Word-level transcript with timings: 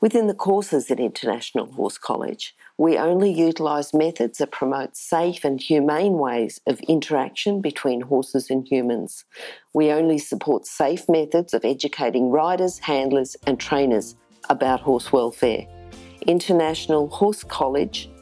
Within 0.00 0.26
the 0.26 0.34
courses 0.34 0.90
at 0.90 1.00
International 1.00 1.66
Horse 1.66 1.98
College, 1.98 2.54
we 2.76 2.96
only 2.96 3.32
utilise 3.32 3.94
methods 3.94 4.38
that 4.38 4.50
promote 4.50 4.96
safe 4.96 5.44
and 5.44 5.60
humane 5.60 6.18
ways 6.18 6.60
of 6.66 6.80
interaction 6.80 7.60
between 7.60 8.02
horses 8.02 8.50
and 8.50 8.66
humans. 8.66 9.24
We 9.74 9.90
only 9.90 10.18
support 10.18 10.66
safe 10.66 11.08
methods 11.08 11.54
of 11.54 11.64
educating 11.64 12.30
riders, 12.30 12.78
handlers, 12.78 13.36
and 13.46 13.58
trainers 13.58 14.16
about 14.48 14.80
horse 14.80 15.12
welfare 15.12 15.66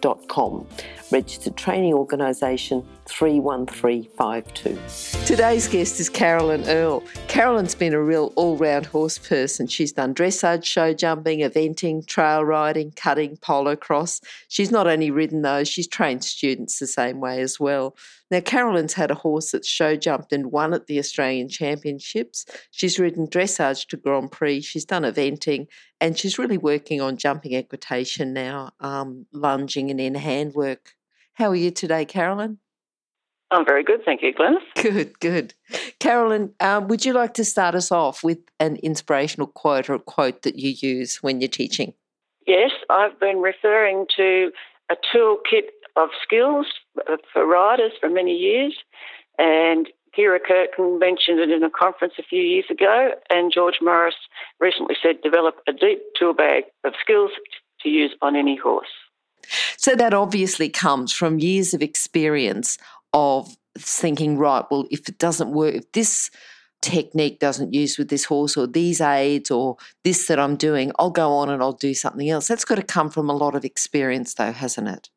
internationalhorsecollege.com, 0.00 0.66
registered 1.10 1.56
training 1.56 1.95
organisation 1.95 2.87
31352. 3.06 4.78
Today's 5.27 5.68
guest 5.68 6.00
is 6.00 6.09
Carolyn 6.09 6.64
Earle. 6.66 7.02
Carolyn's 7.28 7.74
been 7.74 7.95
a 7.95 8.02
real 8.02 8.32
all 8.37 8.56
round 8.56 8.87
horse 8.87 9.18
person. 9.18 9.66
She's 9.66 9.92
done 9.92 10.14
dressage, 10.14 10.64
show 10.64 10.92
jumping, 10.92 11.40
eventing, 11.40 12.06
trail 12.06 12.45
riding, 12.45 12.92
cutting, 12.92 13.37
polocrosse. 13.37 14.23
She's 14.48 14.70
not 14.70 14.87
only 14.87 15.10
ridden 15.10 15.43
those, 15.43 15.68
she's 15.68 15.88
trained 15.88 16.24
students 16.24 16.79
the 16.79 16.87
same 16.87 17.20
way 17.20 17.40
as 17.40 17.60
well. 17.60 17.96
Now, 18.29 18.40
Carolyn's 18.40 18.95
had 18.95 19.13
a 19.13 19.15
horse 19.15 19.52
that's 19.52 19.68
show 19.68 19.95
jumped 19.95 20.32
and 20.32 20.51
won 20.51 20.74
at 20.74 20.88
the 20.88 20.98
Australian 20.98 21.48
Championships. 21.48 22.45
She's 22.73 22.98
ridden 22.98 23.29
dressage 23.29 23.87
to 23.88 23.96
Grand 23.96 24.32
Prix. 24.32 24.63
She's 24.63 24.85
done 24.85 25.04
eventing 25.04 25.68
and 26.01 26.18
she's 26.18 26.38
really 26.38 26.59
working 26.59 27.01
on 27.01 27.16
jumping 27.16 27.54
equitation 27.54 28.32
now, 28.32 28.70
um, 28.80 29.26
lunging 29.32 29.85
and 29.90 30.01
in 30.01 30.15
handwork. 30.15 30.95
How 31.34 31.51
are 31.51 31.56
you 31.56 31.70
today, 31.70 32.04
Carolyn? 32.04 32.59
I'm 33.51 33.65
very 33.65 33.84
good, 33.84 34.04
thank 34.04 34.23
you, 34.23 34.34
Glenys. 34.34 34.59
Good, 34.74 35.20
good. 35.20 35.54
Carolyn, 36.01 36.52
um, 36.60 36.88
would 36.88 37.04
you 37.04 37.12
like 37.12 37.34
to 37.34 37.45
start 37.45 37.74
us 37.74 37.92
off 37.92 38.24
with 38.24 38.38
an 38.59 38.76
inspirational 38.76 39.46
quote 39.46 39.88
or 39.88 39.95
a 39.95 39.98
quote 40.01 40.42
that 40.42 40.57
you 40.57 40.70
use 40.70 41.23
when 41.23 41.40
you're 41.40 41.48
teaching? 41.48 41.95
Yes, 42.46 42.70
I've 42.90 43.18
been 43.20 43.38
referring 43.38 44.07
to 44.16 44.51
a 44.90 44.96
toolkit 45.14 45.68
of 45.96 46.09
skills 46.23 46.66
for 47.32 47.46
riders 47.46 47.92
for 48.01 48.09
many 48.09 48.32
years, 48.32 48.74
and 49.38 49.88
Kyra 50.16 50.38
Kyrklund 50.38 50.98
mentioned 50.98 51.40
it 51.40 51.51
in 51.51 51.62
a 51.62 51.70
conference 51.70 52.14
a 52.18 52.23
few 52.23 52.40
years 52.40 52.66
ago, 52.70 53.12
and 53.30 53.52
George 53.52 53.79
Morris 53.82 54.14
recently 54.60 54.96
said 55.01 55.20
develop 55.23 55.57
a 55.68 55.73
deep 55.73 56.01
tool 56.18 56.34
bag 56.34 56.64
of 56.84 56.95
skills 57.01 57.30
to 57.80 57.88
use 57.88 58.12
on 58.23 58.34
any 58.34 58.57
horse. 58.57 58.87
So 59.87 59.95
that 59.95 60.12
obviously 60.12 60.68
comes 60.68 61.12
from 61.12 61.38
years 61.38 61.73
of 61.73 61.80
experience 61.80 62.76
of 63.12 63.56
thinking, 63.79 64.37
right, 64.37 64.65
well, 64.69 64.88
if 64.91 65.09
it 65.09 65.16
doesn't 65.19 65.53
work, 65.53 65.76
if 65.76 65.92
this 65.92 66.28
technique 66.82 67.38
doesn't 67.38 67.72
use 67.72 67.97
with 67.97 68.09
this 68.09 68.25
horse 68.25 68.56
or 68.56 68.66
these 68.66 69.00
aids 69.00 69.48
or 69.48 69.76
this 70.03 70.26
that 70.26 70.41
I'm 70.41 70.56
doing, 70.56 70.91
I'll 70.98 71.12
go 71.12 71.31
on 71.34 71.50
and 71.50 71.62
I'll 71.62 71.70
do 71.70 71.94
something 71.94 72.28
else. 72.28 72.48
That's 72.48 72.64
got 72.64 72.75
to 72.75 72.82
come 72.82 73.10
from 73.10 73.31
a 73.31 73.37
lot 73.37 73.54
of 73.54 73.64
experience, 73.64 74.34
though, 74.34 74.50
hasn't 74.50 74.88
it? 74.88 75.09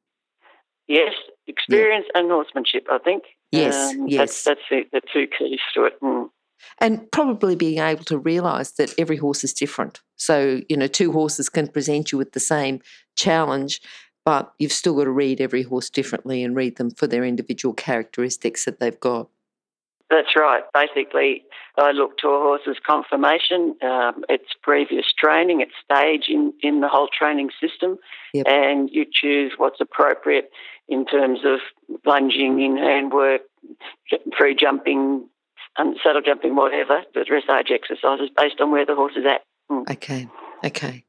Yes, 0.87 1.13
experience 1.47 2.05
yeah. 2.13 2.21
and 2.21 2.29
horsemanship, 2.29 2.85
I 2.91 2.99
think. 2.99 3.23
Yes, 3.51 3.95
um, 3.95 4.07
yes. 4.07 4.19
That's, 4.19 4.43
that's 4.43 4.61
the, 4.69 4.83
the, 4.91 5.01
two 5.11 5.25
keys 5.35 5.61
to 5.73 5.85
it. 5.85 5.99
Mm. 5.99 6.29
And 6.77 7.11
probably 7.11 7.55
being 7.55 7.79
able 7.79 8.03
to 8.03 8.19
realise 8.19 8.73
that 8.73 8.93
every 8.99 9.17
horse 9.17 9.43
is 9.43 9.51
different. 9.51 10.01
So, 10.15 10.61
you 10.69 10.77
know, 10.77 10.85
two 10.85 11.11
horses 11.11 11.49
can 11.49 11.69
present 11.69 12.11
you 12.11 12.19
with 12.19 12.33
the 12.33 12.39
same 12.39 12.81
challenge, 13.15 13.81
but 14.29 14.53
you've 14.59 14.71
still 14.71 14.93
got 14.93 15.05
to 15.05 15.09
read 15.09 15.41
every 15.41 15.63
horse 15.63 15.89
differently 15.89 16.43
and 16.43 16.55
read 16.55 16.75
them 16.75 16.91
for 16.91 17.07
their 17.07 17.25
individual 17.25 17.73
characteristics 17.73 18.63
that 18.63 18.79
they've 18.79 18.99
got. 18.99 19.27
That's 20.11 20.35
right. 20.35 20.61
Basically, 20.71 21.41
I 21.79 21.93
look 21.93 22.19
to 22.19 22.27
a 22.27 22.39
horse's 22.39 22.77
conformation, 22.85 23.75
um, 23.81 24.23
its 24.29 24.45
previous 24.61 25.07
training, 25.17 25.61
its 25.61 25.71
stage 25.83 26.25
in, 26.29 26.53
in 26.61 26.81
the 26.81 26.87
whole 26.87 27.07
training 27.07 27.49
system, 27.59 27.97
yep. 28.31 28.45
and 28.47 28.87
you 28.91 29.03
choose 29.11 29.53
what's 29.57 29.81
appropriate 29.81 30.51
in 30.87 31.07
terms 31.07 31.39
of 31.43 31.61
lunging, 32.05 32.61
in 32.61 32.77
hand 32.77 33.11
work, 33.11 33.41
free 34.37 34.53
jumping, 34.53 35.27
saddle 36.03 36.21
jumping, 36.23 36.55
whatever, 36.55 37.01
the 37.15 37.21
dressage 37.21 37.71
exercises 37.71 38.29
based 38.37 38.61
on 38.61 38.69
where 38.69 38.85
the 38.85 38.93
horse 38.93 39.13
is 39.15 39.25
at. 39.25 39.41
Mm. 39.71 39.89
Okay, 39.89 40.27
okay. 40.63 41.03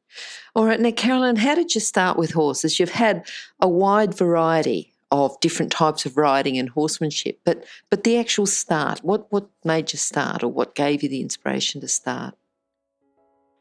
All 0.55 0.67
right, 0.67 0.81
now, 0.81 0.91
Carolyn, 0.91 1.37
how 1.37 1.55
did 1.55 1.75
you 1.75 1.81
start 1.81 2.17
with 2.17 2.33
horses? 2.33 2.81
You've 2.81 2.91
had 2.91 3.27
a 3.61 3.69
wide 3.69 4.15
variety 4.15 4.93
of 5.13 5.39
different 5.41 5.73
types 5.73 6.07
of 6.07 6.17
riding 6.17 6.59
and 6.59 6.69
horsemanship, 6.69 7.41
but 7.45 7.65
but 7.91 8.05
the 8.05 8.17
actual 8.17 8.47
start, 8.47 9.01
what 9.03 9.31
what 9.31 9.49
made 9.65 9.93
you 9.93 9.99
start, 9.99 10.43
or 10.43 10.49
what 10.49 10.75
gave 10.75 11.03
you 11.03 11.09
the 11.09 11.21
inspiration 11.21 11.81
to 11.81 11.89
start? 11.89 12.35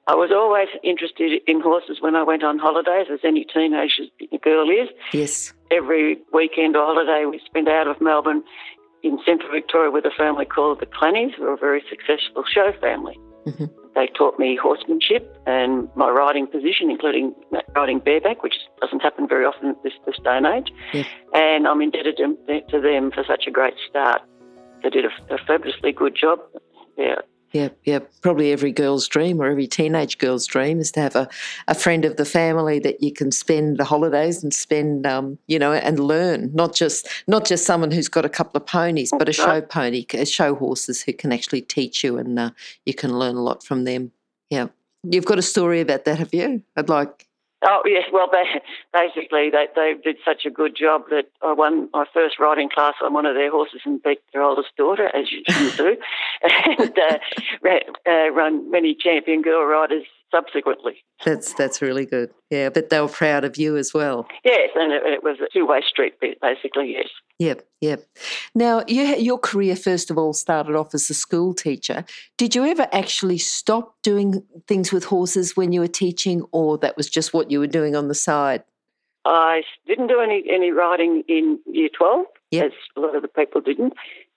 I 0.08 0.16
was 0.16 0.32
always 0.32 0.70
interested 0.84 1.40
in 1.46 1.62
horses 1.62 1.98
when 2.02 2.16
I 2.16 2.24
went 2.24 2.44
on 2.44 2.58
holidays, 2.58 3.08
as 3.12 3.20
any 3.24 3.46
teenage 3.46 4.02
girl 4.42 4.68
is. 4.70 4.90
Yes. 5.14 5.54
Every 5.70 6.18
weekend 6.34 6.76
or 6.76 6.84
holiday 6.84 7.26
we 7.26 7.40
spent 7.46 7.68
out 7.68 7.88
of 7.88 8.02
Melbourne 8.02 8.44
in 9.04 9.20
central 9.24 9.52
Victoria 9.52 9.92
with 9.92 10.06
a 10.06 10.12
family 10.18 10.46
called 10.46 10.80
the 10.80 10.88
Clannys, 10.88 11.36
who 11.36 11.44
are 11.44 11.54
a 11.54 11.58
very 11.58 11.84
successful 11.90 12.44
show 12.52 12.72
family. 12.82 13.20
Mm-hmm. 13.46 13.66
They 13.96 14.08
taught 14.16 14.38
me 14.40 14.56
horsemanship 14.62 15.38
and 15.46 15.90
my 15.96 16.10
riding 16.10 16.48
position, 16.48 16.90
including 16.90 17.34
riding 17.76 18.00
bareback, 18.00 18.44
which 18.44 18.56
doesn't 18.82 19.02
happen 19.02 19.28
very 19.28 19.46
often 19.46 19.70
at 19.70 19.84
this, 19.84 19.94
this 20.06 20.16
day 20.24 20.38
and 20.38 20.46
age. 20.46 20.72
Yes. 20.94 21.08
And 21.34 21.68
I'm 21.68 21.82
indebted 21.82 22.18
to 22.18 22.82
them 22.82 23.12
for 23.12 23.24
such 23.28 23.46
a 23.48 23.52
great 23.52 23.74
start. 23.90 24.22
They 24.84 24.90
did 24.90 25.06
a, 25.06 25.34
a 25.34 25.38
fabulously 25.46 25.92
good 25.92 26.16
job. 26.16 26.40
Yeah, 26.98 27.16
yeah, 27.52 27.70
yeah. 27.84 28.00
Probably 28.22 28.52
every 28.52 28.72
girl's 28.72 29.08
dream 29.08 29.42
or 29.42 29.48
every 29.48 29.68
teenage 29.68 30.18
girl's 30.18 30.46
dream 30.46 30.80
is 30.80 30.92
to 30.94 31.02
have 31.02 31.16
a, 31.16 31.28
a 31.68 31.76
friend 31.76 32.06
of 32.06 32.18
the 32.18 32.26
family 32.26 32.80
that 32.80 33.02
you 33.02 33.12
can 33.12 33.32
spend 33.32 33.78
the 33.78 33.86
holidays 33.86 34.44
and 34.44 34.54
spend, 34.54 35.08
um, 35.08 35.38
you 35.48 35.58
know, 35.58 35.74
and 35.74 36.00
learn. 36.00 36.52
Not 36.54 36.76
just 36.76 37.08
not 37.28 37.46
just 37.46 37.66
someone 37.66 37.92
who's 37.92 38.08
got 38.08 38.26
a 38.26 38.30
couple 38.30 38.58
of 38.58 38.66
ponies, 38.66 39.12
but 39.18 39.30
a 39.30 39.34
show 39.34 39.62
pony, 39.62 40.06
a 40.14 40.26
show 40.26 40.56
horses 40.56 41.02
who 41.02 41.14
can 41.14 41.32
actually 41.32 41.62
teach 41.62 42.04
you, 42.04 42.18
and 42.18 42.38
uh, 42.38 42.52
you 42.86 42.94
can 42.94 43.18
learn 43.18 43.36
a 43.36 43.42
lot 43.42 43.64
from 43.64 43.84
them. 43.84 44.12
Yeah, 44.50 44.68
you've 45.04 45.26
got 45.26 45.40
a 45.40 45.44
story 45.44 45.82
about 45.82 46.06
that, 46.06 46.20
have 46.20 46.34
you? 46.34 46.64
I'd 46.76 46.90
like 46.90 47.29
Oh 47.62 47.82
yes, 47.86 48.04
well 48.14 48.30
they, 48.32 48.62
basically 48.94 49.50
they 49.50 49.68
they 49.76 49.94
did 50.02 50.18
such 50.24 50.46
a 50.46 50.50
good 50.50 50.78
job 50.78 51.04
that 51.10 51.26
I 51.42 51.52
won 51.52 51.90
my 51.94 52.06
first 52.14 52.40
riding 52.40 52.70
class 52.70 52.94
on 53.04 53.14
one 53.14 53.26
of 53.26 53.36
their 53.36 53.52
horses 53.52 53.82
and 53.86 54.02
beat 54.02 54.22
their 54.32 54.44
oldest 54.44 54.70
daughter, 54.78 55.08
as 55.14 55.26
you 55.32 55.44
do, 55.78 55.98
and 56.80 56.98
uh, 56.98 57.18
uh, 58.08 58.30
run 58.32 58.72
many 58.72 58.96
champion 58.96 59.42
girl 59.42 59.66
riders 59.66 60.06
subsequently. 60.32 61.04
That's 61.26 61.54
that's 61.54 61.82
really 61.82 62.06
good. 62.06 62.32
Yeah, 62.50 62.70
but 62.70 62.90
they 62.90 63.00
were 63.00 63.08
proud 63.08 63.44
of 63.44 63.58
you 63.58 63.78
as 63.78 63.94
well. 63.94 64.28
Yes, 64.44 64.70
and 64.76 64.92
it, 64.92 65.04
it 65.06 65.24
was 65.24 65.38
a 65.40 65.48
two 65.52 65.66
way 65.66 65.82
street, 65.88 66.16
basically. 66.42 66.94
Yes. 66.94 67.10
Yep, 67.40 67.68
yep. 67.80 68.06
Now, 68.54 68.84
you, 68.88 69.04
your 69.16 69.38
career 69.38 69.76
first 69.76 70.12
of 70.12 70.18
all 70.18 70.34
started 70.34 70.76
off 70.76 70.94
as 70.94 71.10
a 71.10 71.14
school 71.14 71.54
teacher. 71.54 72.04
Did 72.38 72.54
you 72.54 72.66
ever 72.66 72.88
actually 72.92 73.38
stop 73.38 73.96
doing 74.04 74.44
things 74.68 74.92
with 74.92 75.06
horses 75.06 75.56
when 75.56 75.72
you 75.72 75.80
were 75.80 75.88
teaching, 75.88 76.44
or 76.52 76.78
that 76.80 76.98
was 76.98 77.10
just 77.10 77.34
what 77.34 77.50
you 77.50 77.60
were 77.60 77.68
doing 77.68 77.96
on 77.96 78.08
the 78.08 78.16
side? 78.16 78.64
I 79.26 79.64
didn't 79.86 80.08
do 80.08 80.22
any 80.22 80.44
any 80.50 80.72
riding 80.72 81.24
in 81.28 81.60
year 81.66 81.90
twelve, 81.90 82.26
yep. 82.52 82.68
as 82.68 82.72
a 82.96 83.00
lot 83.00 83.16
of 83.16 83.22
the 83.22 83.28
people 83.28 83.62
didn't. 83.62 83.94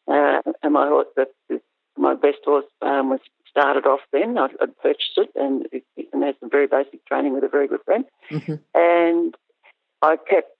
Uh, 0.09 0.41
and 0.62 0.73
my 0.73 0.88
horse, 0.88 1.06
the, 1.17 1.61
my 1.97 2.15
best 2.15 2.38
horse, 2.45 2.65
um, 2.83 3.11
was 3.11 3.21
started 3.52 3.87
off 3.87 4.00
then. 4.12 4.37
I'd, 4.37 4.50
I'd 4.60 4.76
purchased 4.78 5.16
it 5.16 5.31
and, 5.37 5.66
and 6.12 6.25
had 6.25 6.34
some 6.40 6.50
very 6.50 6.66
basic 6.66 7.04
training 7.06 7.34
with 7.34 7.44
a 7.44 7.49
very 7.49 7.69
good 7.69 7.81
friend. 7.84 8.04
Mm-hmm. 8.31 8.54
And 8.75 9.34
I 10.02 10.16
kept 10.16 10.50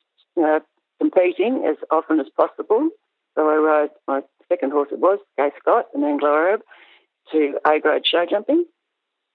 uh, 0.43 0.61
competing 1.01 1.65
as 1.69 1.77
often 1.91 2.21
as 2.21 2.27
possible. 2.37 2.91
So 3.35 3.49
I 3.49 3.57
rode 3.57 3.91
my 4.07 4.21
second 4.49 4.73
horse, 4.73 4.91
it 4.93 4.99
was, 4.99 5.19
Gay 5.39 5.51
Scott, 5.59 5.87
an 5.95 6.05
Anglo 6.05 6.29
Arab, 6.29 6.61
to 7.33 7.55
A 7.67 7.81
grade 7.81 8.03
show 8.05 8.27
jumping. 8.29 8.67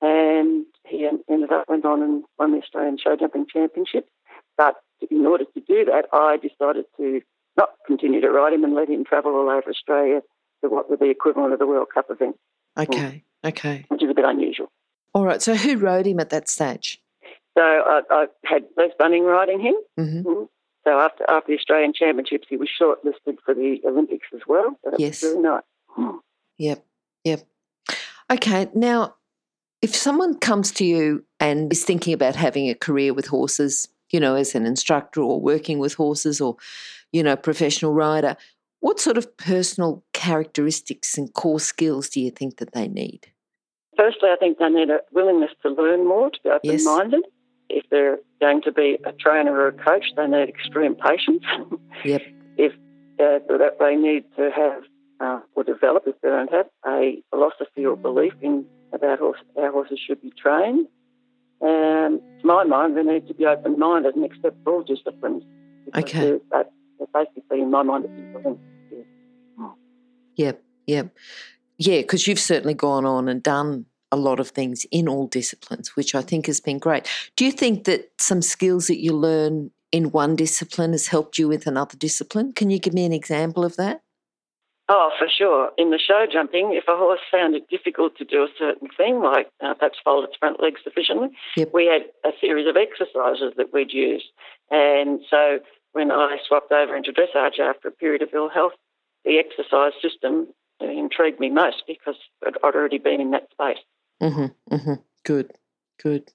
And 0.01 0.65
he 0.85 1.09
ended 1.29 1.51
up, 1.51 1.67
went 1.67 1.83
on 1.83 2.03
and 2.03 2.23
won 2.37 2.51
the 2.51 2.59
Australian 2.59 2.99
show 3.03 3.15
jumping 3.15 3.47
championship. 3.51 4.07
But 4.55 4.75
in 5.09 5.25
order 5.25 5.45
to 5.45 5.59
do 5.61 5.85
that, 5.85 6.05
I 6.13 6.37
decided 6.37 6.85
to 6.97 7.21
not 7.57 7.69
continue 7.87 8.21
to 8.21 8.29
ride 8.29 8.53
him 8.53 8.63
and 8.63 8.75
let 8.75 8.89
him 8.89 9.03
travel 9.03 9.33
all 9.33 9.49
over 9.49 9.69
Australia 9.69 10.21
to 10.61 10.69
what 10.69 10.89
would 10.89 10.99
be 10.99 11.07
the 11.07 11.11
equivalent 11.11 11.53
of 11.53 11.59
the 11.59 11.65
World 11.65 11.87
Cup 11.91 12.05
event. 12.09 12.35
Okay. 12.77 13.23
Okay. 13.47 13.85
Which 13.89 14.03
is 14.03 14.09
a 14.09 14.13
bit 14.13 14.25
unusual. 14.25 14.71
All 15.13 15.25
right. 15.25 15.41
So 15.41 15.55
who 15.55 15.77
rode 15.77 16.05
him 16.05 16.19
at 16.19 16.29
that 16.29 16.49
stage? 16.49 17.01
So 17.57 17.63
I, 17.63 18.01
I 18.11 18.25
had 18.45 18.65
Les 18.77 18.89
Bunning 18.99 19.23
riding 19.23 19.59
him. 19.59 19.73
Mm-hmm. 19.99 20.43
So 20.83 20.99
after 20.99 21.25
after 21.29 21.51
the 21.51 21.57
Australian 21.57 21.91
Championships, 21.93 22.47
he 22.49 22.55
was 22.55 22.69
shortlisted 22.69 23.37
for 23.43 23.53
the 23.53 23.81
Olympics 23.85 24.27
as 24.33 24.41
well. 24.47 24.77
So 24.83 24.91
Yes. 24.97 25.23
really 25.23 25.41
nice. 25.41 25.63
Yep, 26.59 26.85
yep. 27.23 27.43
Okay, 28.31 28.67
now, 28.73 29.15
if 29.81 29.95
someone 29.95 30.37
comes 30.37 30.71
to 30.73 30.85
you 30.85 31.25
and 31.39 31.71
is 31.71 31.83
thinking 31.83 32.13
about 32.13 32.35
having 32.35 32.69
a 32.69 32.75
career 32.75 33.13
with 33.13 33.27
horses, 33.27 33.87
you 34.11 34.19
know, 34.19 34.35
as 34.35 34.55
an 34.55 34.65
instructor 34.65 35.21
or 35.21 35.39
working 35.41 35.79
with 35.79 35.95
horses 35.95 36.39
or, 36.39 36.55
you 37.11 37.21
know, 37.23 37.35
professional 37.35 37.93
rider, 37.93 38.37
what 38.79 38.99
sort 38.99 39.17
of 39.17 39.35
personal 39.37 40.03
characteristics 40.13 41.17
and 41.17 41.33
core 41.33 41.59
skills 41.59 42.09
do 42.09 42.21
you 42.21 42.31
think 42.31 42.57
that 42.57 42.73
they 42.73 42.87
need? 42.87 43.27
Firstly, 43.97 44.29
I 44.29 44.35
think 44.39 44.59
they 44.59 44.69
need 44.69 44.89
a 44.89 44.99
willingness 45.11 45.51
to 45.63 45.69
learn 45.69 46.07
more, 46.07 46.29
to 46.29 46.39
be 46.43 46.49
open-minded. 46.49 47.23
If 47.69 47.85
they're 47.89 48.19
going 48.39 48.61
to 48.61 48.71
be 48.71 48.97
a 49.05 49.11
trainer 49.11 49.51
or 49.51 49.67
a 49.69 49.73
coach, 49.73 50.05
they 50.15 50.27
need 50.27 50.49
extreme 50.49 50.95
patience. 50.95 51.43
Yep. 52.05 52.21
if 52.57 52.73
uh, 53.19 53.39
that 53.57 53.77
they 53.79 53.95
need 53.95 54.23
to 54.35 54.51
have 54.55 54.83
uh, 55.19 55.39
or 55.55 55.63
develop, 55.63 56.03
if 56.05 56.13
they 56.21 56.29
don't 56.29 56.51
have, 56.51 56.67
a 56.85 57.23
philosophy 57.31 57.83
or 57.83 57.97
belief 57.97 58.33
in 58.39 58.65
about 58.93 59.17
horse, 59.17 59.39
how 59.55 59.71
horses 59.71 59.99
should 60.05 60.21
be 60.21 60.31
trained. 60.31 60.87
And 61.59 62.21
to 62.39 62.45
my 62.45 62.63
mind, 62.65 62.95
they 62.95 63.01
need 63.01 63.27
to 63.27 63.33
be 63.33 63.47
open-minded 63.47 64.15
and 64.15 64.23
accept 64.23 64.57
all 64.67 64.83
disciplines. 64.83 65.43
Okay. 65.95 66.19
They're, 66.19 66.39
they're 66.51 67.07
basically, 67.13 67.61
in 67.61 67.71
my 67.71 67.81
mind, 67.81 68.03
discipline. 68.03 68.59
Yep, 70.35 70.61
yep. 70.85 71.09
Yeah, 71.77 72.01
because 72.01 72.27
you've 72.27 72.39
certainly 72.39 72.73
gone 72.73 73.05
on 73.05 73.27
and 73.27 73.41
done 73.41 73.85
a 74.11 74.17
lot 74.17 74.39
of 74.39 74.49
things 74.49 74.85
in 74.91 75.07
all 75.07 75.27
disciplines, 75.27 75.95
which 75.95 76.15
I 76.15 76.21
think 76.21 76.45
has 76.47 76.59
been 76.59 76.79
great. 76.79 77.07
Do 77.35 77.45
you 77.45 77.51
think 77.51 77.83
that 77.85 78.09
some 78.17 78.41
skills 78.41 78.87
that 78.87 79.01
you 79.01 79.13
learn 79.13 79.71
in 79.91 80.11
one 80.11 80.35
discipline 80.35 80.91
has 80.91 81.07
helped 81.07 81.37
you 81.37 81.47
with 81.47 81.67
another 81.67 81.97
discipline? 81.97 82.53
Can 82.53 82.69
you 82.69 82.79
give 82.79 82.93
me 82.93 83.05
an 83.05 83.13
example 83.13 83.63
of 83.65 83.75
that? 83.75 84.01
Oh, 84.89 85.11
for 85.19 85.27
sure. 85.27 85.71
In 85.77 85.91
the 85.91 85.99
show 85.99 86.25
jumping, 86.31 86.71
if 86.73 86.85
a 86.87 86.95
horse 86.95 87.19
found 87.29 87.55
it 87.55 87.67
difficult 87.69 88.17
to 88.17 88.23
do 88.23 88.43
a 88.43 88.47
certain 88.57 88.87
thing, 88.95 89.19
like 89.21 89.49
uh, 89.61 89.73
perhaps 89.73 89.97
fold 90.03 90.23
its 90.23 90.37
front 90.37 90.61
legs 90.61 90.79
sufficiently, 90.81 91.27
Yep. 91.57 91.71
we 91.73 91.85
had 91.87 92.03
a 92.23 92.33
series 92.39 92.67
of 92.67 92.77
exercises 92.77 93.53
that 93.57 93.73
we'd 93.73 93.91
use. 93.91 94.23
And 94.71 95.19
so 95.29 95.59
when 95.91 96.09
I 96.09 96.37
swapped 96.47 96.71
over 96.71 96.95
into 96.95 97.11
dressage 97.11 97.59
after 97.59 97.89
a 97.89 97.91
period 97.91 98.21
of 98.21 98.29
ill 98.33 98.47
health, 98.49 98.73
the 99.25 99.39
exercise 99.39 99.91
system 100.01 100.47
intrigued 100.79 101.39
me 101.39 101.49
most 101.49 101.83
because 101.87 102.15
I'd 102.45 102.57
I'd 102.63 102.75
already 102.75 102.97
been 102.97 103.21
in 103.21 103.31
that 103.31 103.49
space. 103.51 103.83
Mm-hmm, 104.21 104.75
mm-hmm. 104.75 104.93
Good, 105.23 105.51
good. 106.01 106.31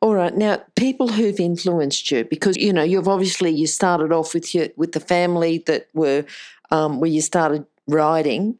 All 0.00 0.14
right. 0.14 0.34
Now, 0.34 0.62
people 0.76 1.08
who've 1.08 1.38
influenced 1.38 2.10
you, 2.10 2.24
because 2.24 2.56
you 2.56 2.72
know 2.72 2.82
you've 2.82 3.08
obviously 3.08 3.50
you 3.50 3.66
started 3.66 4.12
off 4.12 4.34
with 4.34 4.54
your 4.54 4.68
with 4.76 4.92
the 4.92 5.00
family 5.00 5.58
that 5.66 5.88
were 5.94 6.24
um, 6.70 7.00
where 7.00 7.10
you 7.10 7.20
started 7.20 7.66
riding, 7.86 8.58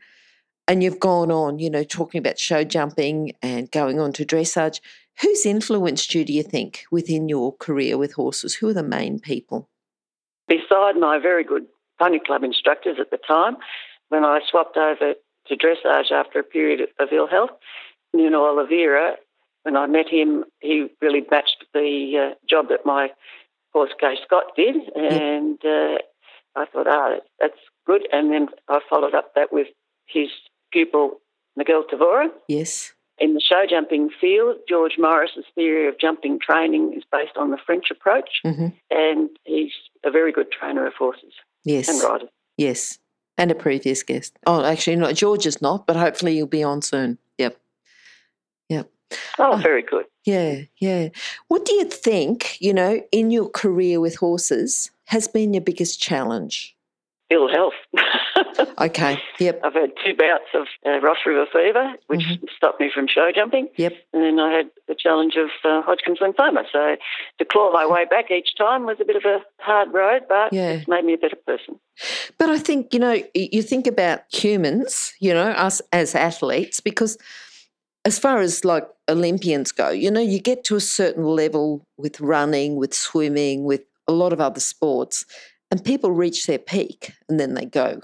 and 0.69 0.83
you've 0.83 1.01
gone 1.01 1.31
on, 1.31 1.59
you 1.59 1.71
know, 1.71 1.85
talking 1.85 2.19
about 2.19 2.39
show 2.39 2.65
jumping 2.65 3.33
and 3.43 3.71
going 3.71 4.01
on 4.01 4.13
to 4.15 4.25
dressage. 4.25 4.81
Who's 5.21 5.47
influenced 5.47 6.15
you? 6.15 6.25
Do 6.25 6.33
you 6.33 6.43
think 6.43 6.85
within 6.91 7.29
your 7.29 7.55
career 7.57 7.97
with 7.97 8.15
horses? 8.15 8.55
Who 8.55 8.69
are 8.69 8.75
the 8.75 8.83
main 8.83 9.21
people? 9.21 9.69
Beside 10.49 10.97
my 10.97 11.19
very 11.19 11.45
good 11.45 11.67
pony 11.99 12.19
club 12.19 12.43
instructors 12.43 12.97
at 13.01 13.11
the 13.11 13.19
time, 13.27 13.57
when 14.09 14.25
I 14.25 14.41
swapped 14.51 14.77
over 14.77 15.15
to 15.47 15.57
dressage 15.57 16.11
after 16.13 16.39
a 16.39 16.43
period 16.45 16.89
of 16.99 17.09
ill 17.13 17.27
health, 17.27 17.51
Nuno 18.13 18.45
Oliveira, 18.45 19.17
when 19.65 19.77
I 19.77 19.87
met 19.87 20.09
him, 20.09 20.45
he 20.61 20.89
really 21.01 21.23
matched 21.31 21.65
the 21.73 22.31
uh, 22.33 22.35
job 22.49 22.69
that 22.69 22.85
my 22.87 23.09
horse 23.73 23.91
Gay 24.01 24.15
Scott 24.25 24.45
did, 24.57 24.77
and 24.95 25.59
uh, 25.65 25.97
I 26.57 26.67
thought, 26.67 26.87
ah, 26.89 27.17
that's 27.41 27.59
good. 27.87 28.07
And 28.13 28.31
then 28.33 28.49
I 28.69 28.81
followed 28.89 29.15
up 29.15 29.35
that 29.35 29.53
with 29.53 29.67
his 30.07 30.29
pupil 30.73 31.21
Miguel 31.57 31.85
Tavora. 31.91 32.29
Yes. 32.49 32.93
In 33.19 33.35
the 33.35 33.41
show 33.41 33.65
jumping 33.69 34.11
field, 34.21 34.57
George 34.69 34.95
Morris's 34.99 35.45
theory 35.55 35.89
of 35.89 35.99
jumping 36.01 36.39
training 36.41 36.95
is 36.97 37.05
based 37.11 37.37
on 37.37 37.51
the 37.51 37.59
French 37.65 37.87
approach, 37.91 38.29
Mm-hmm. 38.45 38.67
and 38.91 39.31
he's 39.45 39.73
a 40.05 40.11
very 40.11 40.33
good 40.33 40.51
trainer 40.53 40.87
of 40.87 40.95
horses 40.95 41.33
Yes. 41.65 41.89
and 41.89 42.03
riders. 42.03 42.29
Yes. 42.57 42.99
And 43.37 43.51
a 43.51 43.55
previous 43.55 44.03
guest. 44.03 44.37
Oh, 44.47 44.65
actually, 44.65 44.97
not 44.97 45.15
George 45.15 45.45
is 45.47 45.61
not, 45.61 45.87
but 45.87 45.97
hopefully 45.97 46.37
you'll 46.37 46.47
be 46.47 46.63
on 46.63 46.83
soon. 46.83 47.19
Yep. 47.39 47.59
Yep. 48.69 48.91
Oh, 49.39 49.53
Oh. 49.53 49.57
very 49.57 49.83
good. 49.83 50.05
Yeah, 50.25 50.63
yeah. 50.79 51.09
What 51.49 51.65
do 51.65 51.75
you 51.75 51.85
think, 51.85 52.61
you 52.61 52.73
know, 52.73 53.03
in 53.13 53.31
your 53.31 53.49
career 53.51 54.01
with 54.01 54.17
horses 54.17 54.91
has 55.07 55.29
been 55.29 55.53
your 55.53 55.61
biggest 55.63 56.01
challenge? 56.01 56.75
Ill 57.31 57.49
health. 57.49 57.75
Okay. 58.81 59.19
Yep. 59.39 59.61
I've 59.65 59.75
had 59.75 59.93
two 60.05 60.15
bouts 60.17 60.45
of 60.55 60.67
uh, 60.87 61.01
Ross 61.01 61.19
River 61.27 61.47
fever, 61.53 61.93
which 62.09 62.21
Mhm. 62.21 62.49
stopped 62.57 62.81
me 62.81 62.91
from 62.93 63.07
show 63.09 63.31
jumping. 63.35 63.69
Yep. 63.77 63.93
And 64.13 64.23
then 64.23 64.39
I 64.41 64.53
had 64.57 64.71
the 64.89 64.95
challenge 64.95 65.37
of 65.37 65.49
uh, 65.65 65.83
Hodgkin's 65.83 66.19
lymphoma. 66.19 66.65
So 66.73 66.97
to 67.39 67.45
claw 67.45 67.73
my 67.73 67.87
way 67.87 68.05
back 68.05 68.31
each 68.31 68.57
time 68.57 68.85
was 68.85 68.99
a 69.01 69.05
bit 69.05 69.17
of 69.17 69.25
a 69.25 69.39
hard 69.61 69.93
road, 69.93 70.23
but 70.29 70.53
Yeah. 70.53 70.73
it's 70.73 70.89
made 70.89 71.05
me 71.05 71.15
a 71.15 71.19
better 71.19 71.37
person. 71.47 71.79
But 72.39 72.51
I 72.51 72.59
think, 72.59 72.93
you 72.93 73.01
know, 73.01 73.23
you 73.35 73.63
think 73.63 73.87
about 73.87 74.21
humans, 74.33 75.15
you 75.21 75.33
know, 75.33 75.49
us 75.51 75.81
as 75.93 76.15
athletes, 76.15 76.81
because 76.81 77.17
as 78.05 78.19
far 78.19 78.39
as 78.41 78.65
like 78.65 78.87
Olympians 79.09 79.73
go, 79.73 79.91
you 79.91 80.11
know, 80.11 80.21
you 80.21 80.39
get 80.41 80.65
to 80.65 80.77
a 80.77 80.81
certain 80.81 81.25
level 81.25 81.85
with 81.97 82.21
running, 82.21 82.77
with 82.77 82.93
swimming, 82.95 83.65
with 83.65 83.83
a 84.09 84.13
lot 84.13 84.33
of 84.33 84.41
other 84.41 84.61
sports, 84.61 85.25
and 85.71 85.83
people 85.85 86.11
reach 86.13 86.47
their 86.47 86.59
peak 86.59 87.13
and 87.29 87.41
then 87.41 87.55
they 87.55 87.65
go, 87.65 88.01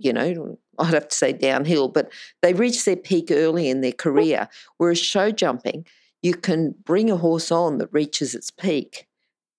you 0.00 0.12
know, 0.12 0.58
I'd 0.78 0.94
have 0.94 1.08
to 1.08 1.14
say 1.14 1.32
downhill, 1.32 1.88
but 1.88 2.10
they 2.42 2.54
reach 2.54 2.84
their 2.84 2.96
peak 2.96 3.30
early 3.30 3.68
in 3.68 3.80
their 3.80 3.92
career. 3.92 4.48
Whereas 4.78 4.98
show 4.98 5.30
jumping, 5.30 5.86
you 6.22 6.34
can 6.34 6.74
bring 6.84 7.10
a 7.10 7.16
horse 7.16 7.52
on 7.52 7.78
that 7.78 7.92
reaches 7.92 8.34
its 8.34 8.50
peak 8.50 9.06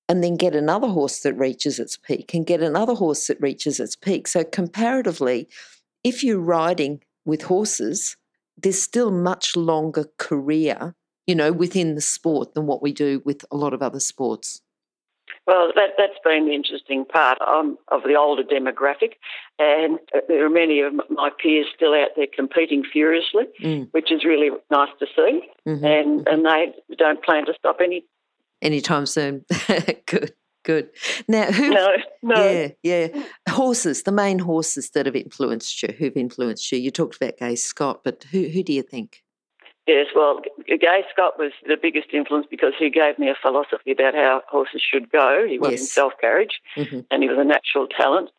and 0.10 0.24
then 0.24 0.36
get 0.36 0.56
another 0.56 0.88
horse 0.88 1.20
that 1.22 1.34
reaches 1.36 1.80
its 1.80 1.96
peak 1.96 2.34
and 2.34 2.46
get 2.46 2.62
another 2.62 2.94
horse 2.94 3.28
that 3.28 3.40
reaches 3.40 3.80
its 3.80 3.96
peak. 3.96 4.28
So, 4.28 4.44
comparatively, 4.44 5.48
if 6.04 6.24
you're 6.24 6.40
riding 6.40 7.02
with 7.24 7.44
horses, 7.44 8.18
there's 8.58 8.82
still 8.82 9.12
much 9.12 9.56
longer 9.56 10.06
career, 10.18 10.96
you 11.28 11.36
know, 11.36 11.52
within 11.52 11.96
the 11.96 12.02
sport 12.02 12.54
than 12.54 12.66
what 12.66 12.82
we 12.82 12.92
do 12.92 13.22
with 13.26 13.46
a 13.52 13.56
lot 13.56 13.74
of 13.74 13.82
other 13.82 14.00
sports. 14.00 14.62
Well, 15.48 15.72
that, 15.76 15.92
that's 15.98 16.20
been 16.24 16.46
the 16.46 16.54
interesting 16.54 17.04
part. 17.04 17.38
I'm 17.42 17.78
of 17.88 18.04
the 18.04 18.16
older 18.16 18.44
demographic, 18.44 19.14
and 19.58 19.98
there 20.28 20.46
are 20.46 20.50
many 20.50 20.82
of 20.82 20.94
my 21.10 21.30
peers 21.42 21.66
still 21.76 21.94
out 21.94 22.10
there 22.16 22.28
competing 22.34 22.84
furiously, 22.84 23.46
Mm. 23.62 23.88
which 23.92 24.12
is 24.12 24.24
really 24.24 24.50
nice 24.70 24.90
to 25.00 25.08
see. 25.16 25.42
Mhm. 25.68 25.84
And, 25.84 26.28
and 26.28 26.46
they 26.46 26.74
don't 26.96 27.24
plan 27.24 27.46
to 27.48 27.54
stop 27.58 27.78
any. 27.82 28.06
Anytime 28.62 29.08
soon. 29.08 29.44
good, 30.06 30.34
good. 30.64 30.90
Now, 31.28 31.52
who? 31.52 31.70
No, 31.72 31.88
no. 32.22 32.44
Yeah, 32.52 32.68
yeah. 32.84 33.24
Horses, 33.50 34.04
the 34.04 34.12
main 34.12 34.38
horses 34.40 34.92
that 34.92 35.08
have 35.08 35.16
influenced 35.16 35.82
you, 35.82 35.90
who've 35.98 36.16
influenced 36.16 36.72
you. 36.72 36.78
You 36.78 36.92
talked 36.92 37.16
about 37.16 37.38
Gay 37.38 37.56
Scott, 37.56 38.02
but 38.04 38.26
who, 38.32 38.44
who 38.48 38.62
do 38.64 38.74
you 38.74 38.84
think? 38.84 39.24
Yes, 39.88 40.08
well, 40.16 40.42
Gay 40.68 41.04
Scott 41.12 41.40
was 41.40 41.52
the 41.68 41.78
biggest 41.82 42.08
influence 42.14 42.46
because 42.50 42.74
he 42.78 42.90
gave 42.90 43.18
me 43.18 43.30
a 43.30 43.36
philosophy 43.42 43.92
about 43.92 44.14
how 44.14 44.42
horses 44.48 44.82
should 44.82 45.12
go. 45.12 45.46
He 45.48 45.58
was 45.60 45.72
in 45.72 45.78
self 45.80 46.14
carriage 46.22 46.62
Mhm. 46.78 47.06
and 47.10 47.24
he 47.24 47.30
was 47.30 47.38
a 47.40 47.44
natural 47.44 47.88
talent. 47.88 48.30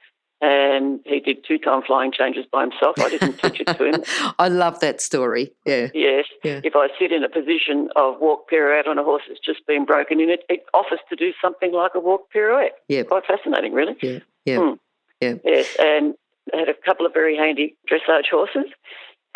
And 0.40 0.98
he 1.04 1.20
did 1.20 1.44
two 1.46 1.56
time 1.58 1.82
flying 1.82 2.10
changes 2.10 2.44
by 2.50 2.62
himself. 2.62 2.96
I 2.98 3.10
didn't 3.10 3.38
teach 3.38 3.60
it 3.60 3.66
to 3.78 3.84
him. 3.84 4.02
I 4.40 4.48
love 4.48 4.80
that 4.80 5.00
story. 5.00 5.52
Yeah. 5.64 5.88
Yes. 5.94 6.26
Yeah. 6.42 6.60
If 6.64 6.74
I 6.74 6.88
sit 6.98 7.12
in 7.12 7.22
a 7.22 7.28
position 7.28 7.90
of 7.94 8.18
walk 8.20 8.48
pirouette 8.50 8.88
on 8.88 8.98
a 8.98 9.04
horse 9.04 9.22
that's 9.28 9.38
just 9.38 9.64
been 9.68 9.84
broken 9.84 10.18
in, 10.18 10.30
it, 10.30 10.44
it 10.48 10.64
offers 10.74 10.98
to 11.10 11.16
do 11.16 11.32
something 11.40 11.72
like 11.72 11.92
a 11.94 12.00
walk 12.00 12.28
pirouette. 12.32 12.72
Yeah. 12.88 13.04
Quite 13.04 13.24
fascinating, 13.26 13.72
really. 13.72 13.94
Yeah. 14.02 14.18
Yeah. 14.44 14.58
Hmm. 14.58 14.74
Yeah. 15.20 15.34
Yes, 15.44 15.76
and 15.78 16.14
I 16.52 16.56
had 16.58 16.68
a 16.68 16.74
couple 16.74 17.06
of 17.06 17.12
very 17.14 17.36
handy 17.36 17.76
dressage 17.88 18.28
horses, 18.28 18.66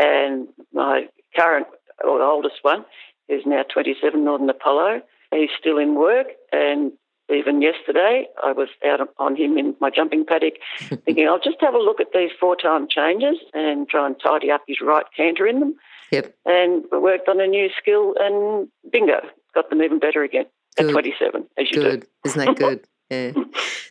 and 0.01 0.49
my 0.73 1.09
current 1.39 1.69
or 2.05 2.19
the 2.19 2.25
oldest 2.25 2.57
one 2.63 2.85
is 3.29 3.43
now 3.47 3.63
27, 3.73 4.25
Northern 4.25 4.51
Apollo. 4.51 5.03
He's 5.33 5.51
still 5.59 5.79
in 5.79 5.95
work, 5.95 6.29
and 6.53 6.93
even 7.29 7.61
yesterday 7.61 8.27
I 8.43 8.53
was 8.53 8.69
out 8.87 9.01
on 9.19 9.37
him 9.37 9.59
in 9.59 9.75
my 9.81 9.91
jumping 9.91 10.25
paddock, 10.25 10.55
thinking 11.05 11.27
I'll 11.27 11.41
just 11.41 11.61
have 11.61 11.75
a 11.75 11.79
look 11.79 12.01
at 12.01 12.13
these 12.15 12.31
four-time 12.39 12.87
changes 12.89 13.39
and 13.53 13.89
try 13.89 14.07
and 14.07 14.17
tidy 14.23 14.51
up 14.51 14.63
his 14.67 14.79
right 14.81 15.07
canter 15.17 15.47
in 15.47 15.61
them. 15.61 15.75
Yep. 16.13 16.35
And 16.45 16.85
worked 16.93 17.29
on 17.29 17.41
a 17.41 17.47
new 17.47 17.69
skill, 17.77 18.15
and 18.19 18.69
bingo, 18.93 19.21
got 19.55 19.71
them 19.71 19.83
even 19.83 19.99
better 19.99 20.23
again 20.23 20.47
Good. 20.77 20.87
at 20.87 20.93
27, 20.93 21.45
as 21.59 21.67
you 21.71 21.77
do. 21.77 21.83
Good. 21.83 22.07
Isn't 22.25 22.45
that 22.47 22.57
good? 22.57 22.87
Yeah. 23.09 23.35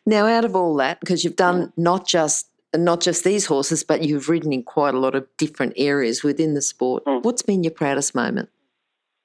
Now, 0.06 0.28
out 0.28 0.44
of 0.44 0.58
all 0.58 0.76
that, 0.76 1.00
because 1.00 1.24
you've 1.24 1.38
done 1.38 1.72
not 1.78 2.06
just 2.06 2.50
not 2.78 3.02
just 3.02 3.24
these 3.24 3.46
horses, 3.46 3.84
but 3.84 4.04
you've 4.04 4.30
ridden 4.30 4.52
in 4.54 4.64
quite 4.64 4.94
a 4.94 5.00
lot 5.00 5.16
of 5.16 5.28
different 5.38 5.74
areas 5.78 6.24
within 6.24 6.54
the 6.54 6.62
sport. 6.62 7.04
Mm. 7.06 7.24
What's 7.24 7.42
been 7.42 7.64
your 7.64 7.72
proudest 7.72 8.16
moment? 8.16 8.50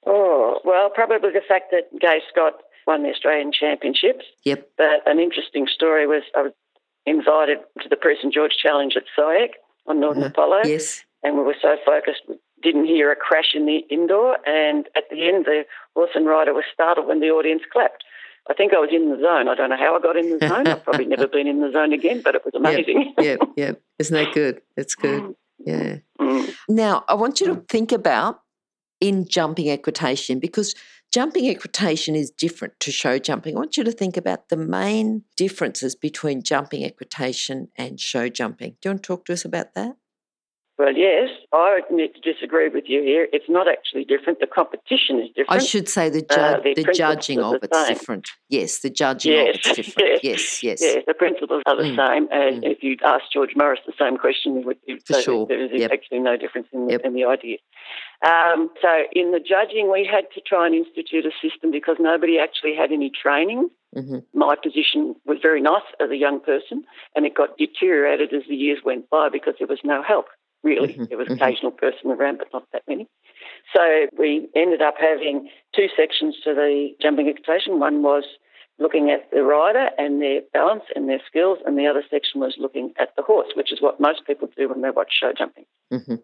Oh, 0.05 0.59
well, 0.65 0.89
probably 0.89 1.31
the 1.31 1.41
fact 1.47 1.71
that 1.71 1.89
Gay 1.99 2.21
Scott 2.31 2.53
won 2.87 3.03
the 3.03 3.09
Australian 3.09 3.51
Championships. 3.51 4.25
Yep. 4.43 4.69
But 4.77 5.05
an 5.05 5.19
interesting 5.19 5.67
story 5.67 6.07
was 6.07 6.23
I 6.35 6.43
was 6.43 6.53
invited 7.05 7.59
to 7.81 7.89
the 7.89 7.95
Prix 7.95 8.17
St. 8.21 8.33
Georges 8.33 8.57
Challenge 8.57 8.93
at 8.95 9.03
SIAC 9.17 9.49
on 9.87 9.99
Northern 9.99 10.23
Uh-huh. 10.23 10.31
Apollo. 10.31 10.61
Yes. 10.65 11.03
And 11.23 11.37
we 11.37 11.43
were 11.43 11.55
so 11.61 11.75
focused, 11.85 12.21
we 12.27 12.35
didn't 12.63 12.85
hear 12.85 13.11
a 13.11 13.15
crash 13.15 13.53
in 13.53 13.65
the 13.65 13.79
indoor. 13.89 14.37
And 14.47 14.87
at 14.95 15.03
the 15.11 15.27
end, 15.27 15.45
the 15.45 15.65
horse 15.95 16.11
and 16.15 16.25
rider 16.25 16.53
was 16.53 16.63
startled 16.73 17.07
when 17.07 17.19
the 17.19 17.29
audience 17.29 17.61
clapped. 17.71 18.03
I 18.49 18.53
think 18.53 18.73
I 18.73 18.79
was 18.79 18.89
in 18.91 19.09
the 19.09 19.17
zone. 19.17 19.47
I 19.47 19.55
don't 19.55 19.69
know 19.69 19.77
how 19.77 19.95
I 19.95 20.01
got 20.01 20.17
in 20.17 20.37
the 20.37 20.47
zone. 20.47 20.67
I've 20.67 20.83
probably 20.83 21.05
never 21.05 21.27
been 21.27 21.47
in 21.47 21.61
the 21.61 21.71
zone 21.71 21.93
again, 21.93 22.21
but 22.23 22.35
it 22.35 22.43
was 22.43 22.53
amazing. 22.55 23.13
Yeah, 23.19 23.35
Yep. 23.55 23.81
Isn't 23.99 24.15
that 24.15 24.33
good? 24.33 24.61
It's 24.75 24.95
good. 24.95 25.35
Yeah. 25.59 25.97
Mm. 26.19 26.53
Now, 26.67 27.03
I 27.07 27.13
want 27.13 27.39
you 27.39 27.47
to 27.47 27.55
think 27.69 27.91
about 27.91 28.41
in 28.99 29.27
jumping 29.27 29.69
equitation 29.69 30.39
because 30.39 30.73
jumping 31.11 31.49
equitation 31.49 32.15
is 32.15 32.31
different 32.31 32.79
to 32.79 32.91
show 32.91 33.19
jumping. 33.19 33.55
I 33.55 33.59
want 33.59 33.77
you 33.77 33.83
to 33.83 33.91
think 33.91 34.17
about 34.17 34.49
the 34.49 34.57
main 34.57 35.23
differences 35.35 35.95
between 35.95 36.41
jumping 36.41 36.83
equitation 36.83 37.69
and 37.75 37.99
show 37.99 38.29
jumping. 38.29 38.77
Do 38.81 38.89
you 38.89 38.91
want 38.91 39.03
to 39.03 39.07
talk 39.07 39.25
to 39.25 39.33
us 39.33 39.45
about 39.45 39.73
that? 39.75 39.97
Well, 40.81 40.95
yes, 40.97 41.29
I 41.53 41.75
would 41.75 41.95
need 41.95 42.11
to 42.15 42.21
disagree 42.33 42.67
with 42.67 42.85
you 42.87 43.03
here. 43.03 43.27
It's 43.31 43.45
not 43.47 43.67
actually 43.67 44.03
different. 44.03 44.39
The 44.39 44.47
competition 44.47 45.19
is 45.19 45.27
different. 45.27 45.61
I 45.61 45.63
should 45.71 45.87
say 45.87 46.09
the, 46.09 46.21
ju- 46.23 46.27
Uh, 46.47 46.59
the 46.59 46.73
the 46.73 46.91
judging 46.91 47.39
of 47.39 47.57
it's 47.61 47.77
same. 47.77 47.93
different. 47.93 48.25
Yes, 48.49 48.79
the 48.79 48.89
judging 48.89 49.33
Yes, 49.33 49.49
of 49.49 49.55
it's 49.57 49.75
different. 49.77 50.09
yes, 50.23 50.23
Yes, 50.23 50.63
yes. 50.63 50.81
Yes, 50.81 51.03
the 51.05 51.13
principles 51.13 51.61
are 51.67 51.77
the 51.77 51.83
Mm, 51.91 51.97
same. 52.03 52.23
As 52.31 52.53
mm. 52.55 52.71
if 52.73 52.81
you'd 52.81 53.03
asked 53.03 53.29
George 53.31 53.53
Morris 53.55 53.81
the 53.85 53.93
same 54.03 54.17
question, 54.17 54.63
would 54.65 54.79
you'd 54.87 55.05
For 55.05 55.13
say 55.13 55.21
sure. 55.21 55.45
there 55.45 55.61
is 55.63 55.69
Yep. 55.71 55.91
actually 55.91 56.21
no 56.31 56.35
difference 56.35 56.67
in 56.73 56.87
the, 56.87 56.91
Yep. 56.93 57.01
in 57.05 57.13
the 57.13 57.25
idea. 57.25 57.57
Um, 58.25 58.71
so 58.81 58.91
in 59.13 59.27
the 59.35 59.39
judging, 59.53 59.91
we 59.91 60.03
had 60.15 60.25
to 60.33 60.41
try 60.41 60.65
and 60.65 60.73
institute 60.73 61.25
a 61.27 61.33
system 61.45 61.69
because 61.69 61.97
nobody 61.99 62.39
actually 62.39 62.73
had 62.81 62.91
any 62.91 63.11
training. 63.23 63.69
hmm 63.93 64.19
My 64.33 64.55
position 64.67 65.15
was 65.29 65.37
very 65.47 65.61
nice 65.61 65.89
as 66.03 66.09
a 66.09 66.17
young 66.25 66.39
person, 66.39 66.77
and 67.15 67.21
it 67.27 67.35
got 67.41 67.55
deteriorated 67.63 68.33
as 68.33 68.43
the 68.49 68.55
years 68.55 68.79
went 68.89 69.03
by 69.11 69.29
because 69.29 69.55
there 69.59 69.67
was 69.75 69.83
no 69.83 70.01
help. 70.01 70.25
Really, 70.63 70.93
Mhm, 70.93 71.09
there 71.09 71.17
was 71.17 71.27
mhm. 71.27 71.35
occasional 71.35 71.71
person 71.71 72.11
around, 72.11 72.37
but 72.37 72.47
not 72.53 72.65
that 72.71 72.83
many. 72.87 73.07
So 73.75 74.07
we 74.17 74.47
ended 74.55 74.81
up 74.81 74.95
having 74.99 75.49
two 75.75 75.87
sections 75.95 76.35
to 76.43 76.53
the 76.53 76.95
jumping 77.01 77.27
equitation. 77.27 77.79
One 77.79 78.03
was 78.03 78.23
looking 78.77 79.09
at 79.11 79.29
the 79.31 79.43
rider 79.43 79.89
and 79.97 80.21
their 80.21 80.41
balance 80.53 80.83
and 80.95 81.09
their 81.09 81.21
skills, 81.25 81.59
and 81.65 81.77
the 81.77 81.87
other 81.87 82.03
section 82.09 82.41
was 82.41 82.55
looking 82.57 82.93
at 82.99 83.15
the 83.15 83.23
horse, 83.23 83.49
which 83.55 83.71
is 83.71 83.81
what 83.81 83.99
most 83.99 84.25
people 84.25 84.49
do 84.55 84.69
when 84.69 84.81
they 84.81 84.89
watch 84.91 85.11
show 85.19 85.33
jumping. 85.37 85.65
hmm 85.91 86.15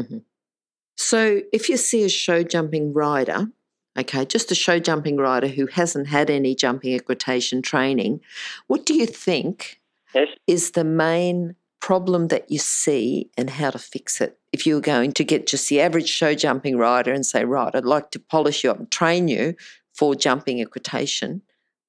hmm 0.00 0.18
So, 0.96 1.40
if 1.52 1.68
you 1.68 1.76
see 1.76 2.04
a 2.04 2.08
show 2.08 2.42
jumping 2.42 2.92
rider, 2.92 3.46
okay, 3.98 4.24
just 4.24 4.50
a 4.52 4.54
show 4.54 4.78
jumping 4.78 5.16
rider 5.16 5.48
who 5.48 5.66
hasn't 5.66 6.08
had 6.08 6.30
any 6.30 6.54
jumping 6.54 6.94
equitation 6.94 7.62
training, 7.62 8.20
what 8.66 8.86
do 8.86 8.94
you 8.94 9.06
think 9.06 9.80
Yes. 10.14 10.28
is 10.46 10.70
the 10.72 10.84
main 10.84 11.56
problem 11.84 12.28
that 12.28 12.50
you 12.50 12.58
see 12.58 13.30
and 13.36 13.50
how 13.50 13.68
to 13.68 13.78
fix 13.78 14.18
it? 14.18 14.38
If 14.54 14.64
you 14.66 14.76
were 14.76 14.80
going 14.80 15.12
to 15.12 15.22
get 15.22 15.46
just 15.46 15.68
the 15.68 15.82
average 15.82 16.08
show 16.08 16.34
jumping 16.34 16.78
rider 16.78 17.12
and 17.12 17.26
say, 17.26 17.44
right, 17.44 17.74
I'd 17.74 17.84
like 17.84 18.10
to 18.12 18.18
polish 18.18 18.64
you 18.64 18.70
up 18.70 18.78
and 18.78 18.90
train 18.90 19.28
you 19.28 19.54
for 19.92 20.14
jumping 20.14 20.62
equitation, 20.62 21.42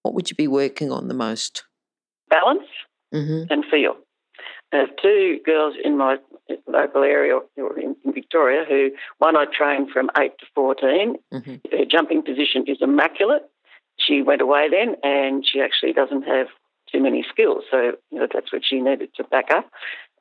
what 0.03 0.13
would 0.13 0.29
you 0.29 0.35
be 0.35 0.49
working 0.49 0.91
on 0.91 1.07
the 1.07 1.13
most? 1.13 1.63
Balance 2.29 2.67
hmm 3.13 3.43
and 3.49 3.63
feel. 3.71 3.95
I 4.73 4.79
have 4.79 4.89
two 5.01 5.39
girls 5.45 5.75
in 5.81 5.97
my 5.97 6.17
local 6.67 7.03
area 7.03 7.39
or 7.55 7.79
in, 7.79 7.95
Victoria 8.13 8.65
who, 8.67 8.89
one 9.19 9.37
I 9.37 9.45
trained 9.45 9.91
from 9.91 10.09
8 10.17 10.31
to 10.39 10.45
14. 10.55 11.15
hmm 11.31 11.55
Her 11.71 11.85
jumping 11.89 12.21
position 12.21 12.65
is 12.67 12.79
immaculate. 12.81 13.43
She 13.97 14.21
went 14.21 14.41
away 14.41 14.67
then 14.69 14.97
and 15.03 15.45
she 15.47 15.61
actually 15.61 15.93
doesn't 15.93 16.23
have 16.23 16.47
too 16.91 17.01
many 17.01 17.25
skills. 17.29 17.63
So 17.69 17.93
you 18.11 18.19
know, 18.19 18.27
that's 18.31 18.51
what 18.51 18.63
she 18.65 18.81
needed 18.81 19.09
to 19.15 19.23
back 19.25 19.51
up. 19.51 19.69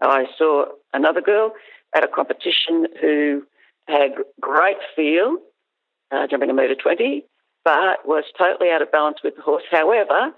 I 0.00 0.24
saw 0.36 0.66
another 0.92 1.20
girl 1.20 1.52
at 1.94 2.04
a 2.04 2.08
competition 2.08 2.86
who 3.00 3.44
had 3.86 4.12
great 4.40 4.78
feel, 4.96 5.38
uh, 6.10 6.26
jumping 6.26 6.50
a 6.50 6.54
metre 6.54 6.74
20, 6.74 7.24
but 7.64 8.06
was 8.06 8.24
totally 8.36 8.70
out 8.70 8.82
of 8.82 8.90
balance 8.90 9.18
with 9.22 9.36
the 9.36 9.42
horse. 9.42 9.62
However, 9.70 10.32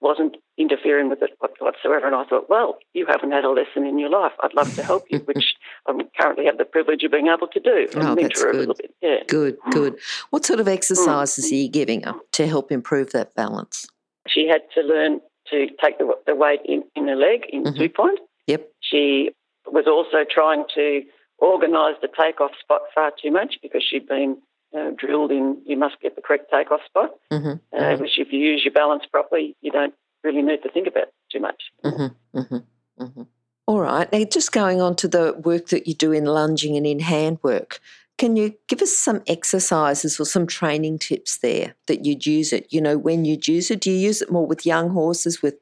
wasn't 0.00 0.36
interfering 0.58 1.08
with 1.08 1.22
it 1.22 1.30
whatsoever. 1.40 2.06
And 2.06 2.14
I 2.14 2.24
thought, 2.24 2.48
well, 2.48 2.76
you 2.92 3.06
haven't 3.06 3.32
had 3.32 3.44
a 3.44 3.50
lesson 3.50 3.86
in 3.86 3.98
your 3.98 4.10
life. 4.10 4.32
I'd 4.42 4.54
love 4.54 4.72
to 4.76 4.82
help 4.82 5.04
you, 5.08 5.18
which 5.24 5.54
I 5.88 5.92
currently 6.20 6.44
have 6.44 6.58
the 6.58 6.66
privilege 6.66 7.02
of 7.02 7.10
being 7.10 7.28
able 7.28 7.48
to 7.48 7.60
do. 7.60 7.88
Oh, 7.96 8.14
that's 8.14 8.42
good. 8.42 8.54
little 8.54 8.74
bit. 8.74 8.94
Yeah. 9.00 9.18
Good, 9.26 9.56
good. 9.70 9.98
What 10.30 10.44
sort 10.44 10.60
of 10.60 10.68
exercises 10.68 11.50
are 11.50 11.54
you 11.54 11.68
giving 11.68 12.02
her 12.02 12.14
to 12.32 12.46
help 12.46 12.70
improve 12.70 13.12
that 13.12 13.34
balance? 13.34 13.86
She 14.28 14.46
had 14.46 14.62
to 14.74 14.82
learn 14.82 15.20
to 15.50 15.68
take 15.82 15.98
the, 15.98 16.10
the 16.26 16.34
weight 16.34 16.60
in, 16.64 16.84
in 16.96 17.08
her 17.08 17.16
leg 17.16 17.46
in 17.48 17.64
Mhm. 17.64 17.76
two 17.78 17.88
point. 17.88 18.18
Yep. 18.46 18.68
She 18.80 19.30
was 19.66 19.86
also 19.86 20.24
trying 20.28 20.64
to 20.74 21.02
organise 21.38 21.96
the 22.00 22.08
takeoff 22.08 22.52
spot 22.60 22.82
far 22.94 23.12
too 23.20 23.30
much 23.30 23.56
because 23.62 23.82
she'd 23.82 24.06
been 24.06 24.36
uh, 24.76 24.90
drilled 24.96 25.30
in 25.30 25.60
you 25.66 25.76
must 25.76 26.00
get 26.00 26.16
the 26.16 26.22
correct 26.22 26.50
takeoff 26.50 26.80
spot. 26.86 27.10
hmm 27.30 27.52
Uh, 27.72 27.96
Which, 27.96 28.18
if 28.18 28.32
you 28.32 28.40
use 28.40 28.64
your 28.64 28.72
balance 28.72 29.04
properly, 29.10 29.56
you 29.60 29.70
don't 29.70 29.94
really 30.22 30.42
need 30.42 30.62
to 30.62 30.70
think 30.70 30.86
about 30.86 31.08
too 31.30 31.40
much. 31.40 31.62
hmm 31.84 32.06
hmm 32.34 32.56
hmm 32.98 33.22
All 33.66 33.80
right. 33.80 34.10
Now, 34.12 34.24
just 34.24 34.52
going 34.52 34.80
on 34.82 34.94
to 34.96 35.08
the 35.08 35.32
work 35.42 35.68
that 35.68 35.86
you 35.86 35.94
do 35.94 36.12
in 36.12 36.24
lunging 36.26 36.76
and 36.76 36.86
in 36.86 36.98
handwork, 37.00 37.80
can 38.16 38.36
you 38.36 38.54
give 38.68 38.80
us 38.80 38.96
some 38.96 39.22
exercises 39.26 40.20
or 40.20 40.24
some 40.24 40.46
training 40.46 40.98
tips 40.98 41.38
there 41.38 41.74
that 41.86 42.04
you'd 42.04 42.26
use 42.26 42.52
it? 42.52 42.72
You 42.72 42.80
know, 42.80 42.96
when 42.96 43.24
you'd 43.24 43.48
use 43.48 43.70
it, 43.70 43.80
do 43.80 43.90
you 43.90 43.98
use 43.98 44.22
it 44.22 44.30
more 44.30 44.46
with 44.46 44.66
young 44.66 44.90
horses, 44.90 45.42
with 45.42 45.56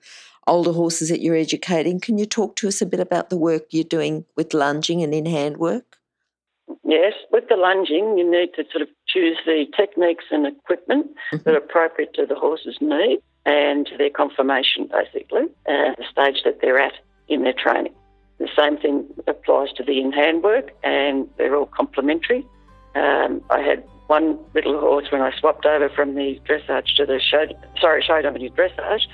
older 0.46 0.72
horses 0.72 1.08
that 1.08 1.20
you're 1.22 1.36
educating? 1.36 2.00
Can 2.00 2.18
you 2.18 2.26
talk 2.26 2.56
to 2.56 2.68
us 2.68 2.82
a 2.82 2.86
bit 2.86 3.00
about 3.00 3.30
the 3.30 3.38
work 3.38 3.66
you're 3.70 3.84
doing 3.84 4.24
with 4.36 4.52
lunging 4.52 5.02
and 5.02 5.14
in 5.14 5.26
hand 5.26 5.56
work? 5.56 5.98
Yes, 6.84 7.14
with 7.30 7.48
the 7.48 7.56
lunging, 7.56 8.18
you 8.18 8.30
need 8.30 8.54
to 8.54 8.64
sort 8.70 8.82
of 8.82 8.88
choose 9.06 9.38
the 9.46 9.66
techniques 9.76 10.24
and 10.30 10.46
equipment 10.46 11.10
Mhm. 11.32 11.44
that 11.44 11.54
are 11.54 11.58
appropriate 11.58 12.12
to 12.14 12.26
the 12.26 12.34
horse's 12.34 12.76
need 12.80 13.20
and 13.46 13.86
to 13.86 13.96
their 13.96 14.10
conformation, 14.10 14.86
basically, 14.86 15.48
and 15.66 15.96
the 15.96 16.04
stage 16.10 16.42
that 16.44 16.60
they're 16.60 16.78
at 16.78 16.94
in 17.28 17.42
their 17.42 17.54
training. 17.54 17.94
The 18.42 18.48
same 18.56 18.76
thing 18.76 19.06
applies 19.28 19.72
to 19.74 19.84
the 19.84 20.00
in 20.00 20.10
hand 20.10 20.42
work, 20.42 20.72
and 20.82 21.28
they're 21.36 21.54
all 21.54 21.66
complementary. 21.66 22.44
Um, 22.96 23.40
I 23.50 23.60
had 23.60 23.84
one 24.08 24.36
little 24.52 24.80
horse 24.80 25.12
when 25.12 25.22
I 25.22 25.30
swapped 25.38 25.64
over 25.64 25.88
from 25.88 26.16
the 26.16 26.40
dressage 26.44 26.96
to 26.96 27.06
the 27.06 27.20
show, 27.20 27.46
sorry, 27.80 28.02
show 28.02 28.20
to 28.20 28.28
dressage, 28.30 29.06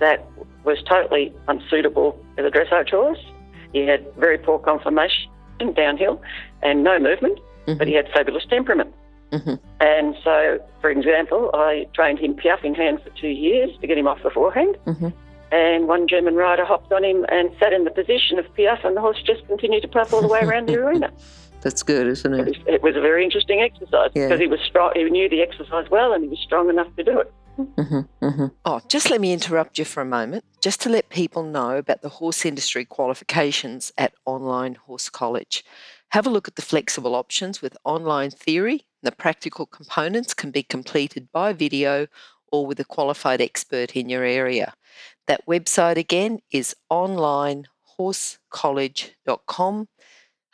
that 0.00 0.26
was 0.64 0.82
totally 0.82 1.32
unsuitable 1.46 2.18
as 2.36 2.46
a 2.46 2.50
dressage 2.50 2.90
horse. 2.90 3.24
He 3.72 3.86
had 3.86 4.04
very 4.16 4.38
poor 4.38 4.58
conformation 4.58 5.30
downhill 5.76 6.20
and 6.60 6.82
no 6.82 6.98
movement, 6.98 7.38
but 7.78 7.86
he 7.86 7.94
had 7.94 8.08
fabulous 8.12 8.44
temperament. 8.44 8.92
Mhm. 9.30 9.60
And 9.80 10.16
so, 10.24 10.58
for 10.80 10.90
example, 10.90 11.50
I 11.54 11.86
trained 11.94 12.18
him 12.18 12.34
piaffe 12.34 12.64
in 12.64 12.74
hand 12.74 13.02
for 13.02 13.10
two 13.10 13.28
years 13.28 13.70
to 13.80 13.86
get 13.86 13.96
him 13.96 14.08
off 14.08 14.22
the 14.24 14.30
forehand. 14.30 14.76
Mhm. 14.86 15.12
And 15.54 15.86
one 15.86 16.08
German 16.08 16.34
rider 16.34 16.64
hopped 16.64 16.92
on 16.92 17.04
him 17.04 17.24
and 17.28 17.48
sat 17.60 17.72
in 17.72 17.84
the 17.84 17.90
position 17.92 18.40
of 18.40 18.52
piaffe, 18.54 18.82
and 18.82 18.96
the 18.96 19.00
horse 19.00 19.22
just 19.24 19.46
continued 19.46 19.82
to 19.82 19.88
puff 19.88 20.12
all 20.12 20.20
the 20.20 20.26
way 20.26 20.40
around 20.40 20.66
the 20.66 20.74
arena. 20.74 21.12
That's 21.60 21.84
good, 21.84 22.08
isn't 22.08 22.34
It 22.34 22.40
it? 22.40 22.46
was, 22.46 22.56
it 22.66 22.82
was 22.82 22.96
a 22.96 23.00
very 23.00 23.24
interesting 23.24 23.60
exercise 23.60 24.10
Yeah. 24.16 24.26
because 24.26 24.40
he 24.40 24.48
was 24.48 24.58
strong. 24.66 24.90
He 24.96 25.04
knew 25.04 25.28
the 25.28 25.42
exercise 25.42 25.88
well, 25.90 26.12
and 26.12 26.24
he 26.24 26.28
was 26.28 26.40
strong 26.40 26.68
enough 26.70 26.88
to 26.96 27.04
do 27.04 27.20
it. 27.20 27.32
hmm 27.56 28.00
hmm 28.20 28.46
Oh, 28.64 28.80
just 28.88 29.10
let 29.10 29.20
me 29.20 29.32
interrupt 29.32 29.78
you 29.78 29.84
for 29.84 30.00
a 30.00 30.04
moment, 30.04 30.44
just 30.60 30.80
to 30.82 30.88
let 30.88 31.08
people 31.08 31.44
know 31.44 31.76
about 31.76 32.02
the 32.02 32.08
horse 32.08 32.44
industry 32.44 32.84
qualifications 32.84 33.92
at 33.96 34.12
Online 34.26 34.74
Horse 34.74 35.08
College. 35.08 35.64
Have 36.10 36.26
a 36.26 36.30
look 36.30 36.48
at 36.48 36.56
the 36.56 36.62
flexible 36.62 37.14
options 37.14 37.62
with 37.62 37.76
online 37.84 38.30
theory. 38.30 38.86
The 39.04 39.12
practical 39.12 39.66
components 39.66 40.34
can 40.34 40.50
be 40.50 40.64
completed 40.64 41.28
by 41.32 41.52
video 41.52 42.08
or 42.50 42.66
with 42.66 42.78
a 42.80 42.84
qualified 42.84 43.40
expert 43.40 43.96
in 43.96 44.08
your 44.08 44.24
area. 44.24 44.74
That 45.26 45.46
website 45.46 45.96
again 45.96 46.40
is 46.50 46.76
onlinehorsecollege.com. 46.90 49.88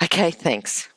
Okay, 0.03 0.31
thanks. 0.31 0.89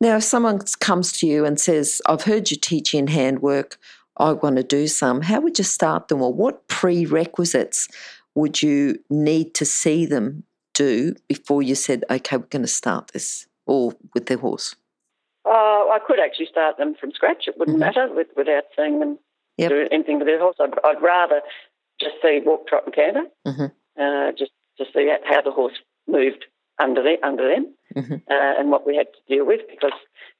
Now, 0.00 0.16
if 0.16 0.22
someone 0.22 0.60
comes 0.80 1.12
to 1.12 1.26
you 1.26 1.44
and 1.44 1.60
says, 1.60 2.00
I've 2.06 2.22
heard 2.22 2.50
you 2.50 2.56
teach 2.56 2.94
in 2.94 3.08
handwork, 3.08 3.78
I 4.18 4.32
want 4.32 4.56
to 4.56 4.62
do 4.62 4.86
some, 4.86 5.22
how 5.22 5.40
would 5.40 5.58
you 5.58 5.64
start 5.64 6.08
them 6.08 6.22
or 6.22 6.32
what 6.32 6.68
prerequisites 6.68 7.88
would 8.34 8.62
you 8.62 8.98
need 9.10 9.54
to 9.54 9.64
see 9.64 10.06
them 10.06 10.44
do 10.74 11.14
before 11.28 11.62
you 11.62 11.74
said, 11.74 12.04
okay, 12.10 12.36
we're 12.36 12.46
going 12.46 12.62
to 12.62 12.68
start 12.68 13.08
this 13.08 13.46
or 13.66 13.94
with 14.14 14.26
their 14.26 14.38
horse? 14.38 14.76
Uh, 15.44 15.50
I 15.50 15.98
could 16.06 16.18
actually 16.20 16.46
start 16.46 16.76
them 16.78 16.94
from 16.98 17.10
scratch. 17.12 17.48
It 17.48 17.58
wouldn't 17.58 17.76
Mhm. 17.76 17.80
matter 17.80 18.08
with, 18.14 18.28
without 18.36 18.64
seeing 18.76 19.00
them 19.00 19.18
Yep. 19.58 19.70
do 19.70 19.88
anything 19.90 20.18
with 20.18 20.26
their 20.26 20.38
horse. 20.38 20.56
I'd, 20.60 20.74
I'd 20.84 21.00
rather 21.02 21.40
just 22.00 22.14
see 22.22 22.40
walk, 22.44 22.66
trot, 22.68 22.84
and 22.86 22.94
canter, 22.94 23.24
Mhm. 23.46 23.72
uh, 23.98 24.32
just 24.32 24.52
to 24.78 24.84
see 24.94 25.10
how 25.24 25.40
the 25.40 25.50
horse 25.50 25.78
moved 26.06 26.44
under 26.78 27.02
the, 27.02 27.16
under 27.26 27.48
them 27.48 27.74
Mhm. 27.94 28.22
uh, 28.30 28.54
and 28.58 28.70
what 28.70 28.86
we 28.86 28.96
had 28.96 29.08
to 29.14 29.20
deal 29.34 29.44
with 29.46 29.66
because 29.68 29.92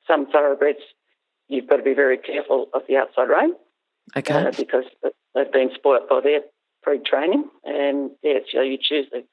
some 0.06 0.26
thoroughbreds 0.26 0.80
you've 1.48 1.66
got 1.66 1.76
to 1.76 1.82
be 1.82 1.94
very 1.94 2.18
careful 2.18 2.68
of 2.74 2.82
the 2.86 2.96
outside 2.96 3.28
rein 3.28 3.54
Okay. 4.16 4.34
uh, 4.34 4.50
because 4.56 4.84
they've 5.34 5.50
been 5.52 5.70
spoilt 5.74 6.08
by 6.08 6.20
their 6.20 6.42
pre-training, 6.82 7.50
and 7.64 8.10
yeah, 8.22 8.38
so 8.52 8.60
you 8.60 8.78
choose 8.80 9.06
the, 9.10 9.24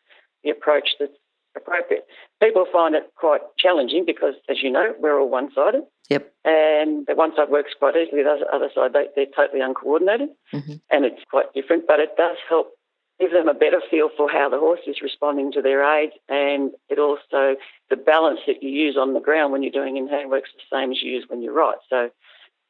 the 0.44 0.50
approach 0.50 0.96
that's 1.00 1.16
appropriate. 1.56 2.06
People 2.42 2.66
find 2.72 2.96
it 2.96 3.12
quite 3.16 3.42
challenging 3.58 4.06
because, 4.06 4.36
as 4.50 4.58
you 4.64 4.72
know, 4.72 4.94
we're 5.00 5.20
all 5.20 5.30
one-sided. 5.30 5.84
Yep. 6.10 6.34
And 6.46 7.06
the 7.08 7.16
one 7.16 7.36
side 7.36 7.50
works 7.50 7.72
quite 7.78 7.96
easily, 7.96 8.24
the 8.24 8.46
other 8.52 8.70
side 8.76 8.94
they, 8.94 9.08
they're 9.16 9.26
totally 9.36 9.62
uncoordinated, 9.62 10.30
Mhm. 10.54 10.82
and 10.92 11.06
it's 11.06 11.24
quite 11.30 11.54
different. 11.54 11.88
But 11.88 12.00
it 12.00 12.16
does 12.18 12.38
help 12.50 12.74
give 13.20 13.32
them 13.32 13.48
a 13.48 13.54
better 13.54 13.82
feel 13.90 14.10
for 14.18 14.30
how 14.30 14.50
the 14.50 14.60
horse 14.60 14.82
is 14.86 15.02
responding 15.02 15.52
to 15.54 15.62
their 15.62 15.82
aids, 15.84 16.14
and 16.28 16.72
it 16.90 17.00
also 17.00 17.56
the 17.90 17.96
balance 17.96 18.42
that 18.48 18.62
you 18.62 18.70
use 18.70 18.98
on 18.98 19.14
the 19.14 19.22
ground 19.22 19.54
when 19.54 19.64
you're 19.64 19.72
doing 19.72 19.96
in 19.98 20.08
hand 20.10 20.30
works 20.30 20.50
the 20.56 20.76
same 20.78 20.92
as 20.92 21.02
you 21.02 21.12
use 21.12 21.26
when 21.30 21.42
you 21.42 21.52
ride. 21.52 21.78
So 21.90 22.10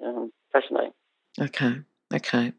um, 0.05 0.31
fascinating. 0.51 0.93
Okay. 1.41 1.73
Okay. 2.13 2.53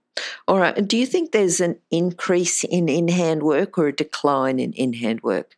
All 0.48 0.58
right. 0.58 0.76
And 0.76 0.88
do 0.88 0.96
you 0.96 1.06
think 1.06 1.30
there's 1.30 1.60
an 1.60 1.78
increase 1.90 2.64
in 2.64 2.88
in 2.88 3.08
hand 3.08 3.42
work 3.44 3.78
or 3.78 3.86
a 3.88 3.92
decline 3.92 4.58
in 4.58 4.72
in 4.72 4.94
hand 4.94 5.22
work? 5.22 5.56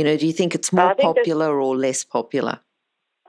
You 0.00 0.04
know, 0.04 0.16
do 0.16 0.26
you 0.26 0.32
think 0.32 0.54
it's 0.54 0.72
more 0.72 0.94
popular 0.94 1.60
or 1.60 1.76
less 1.76 2.04
popular? 2.04 2.58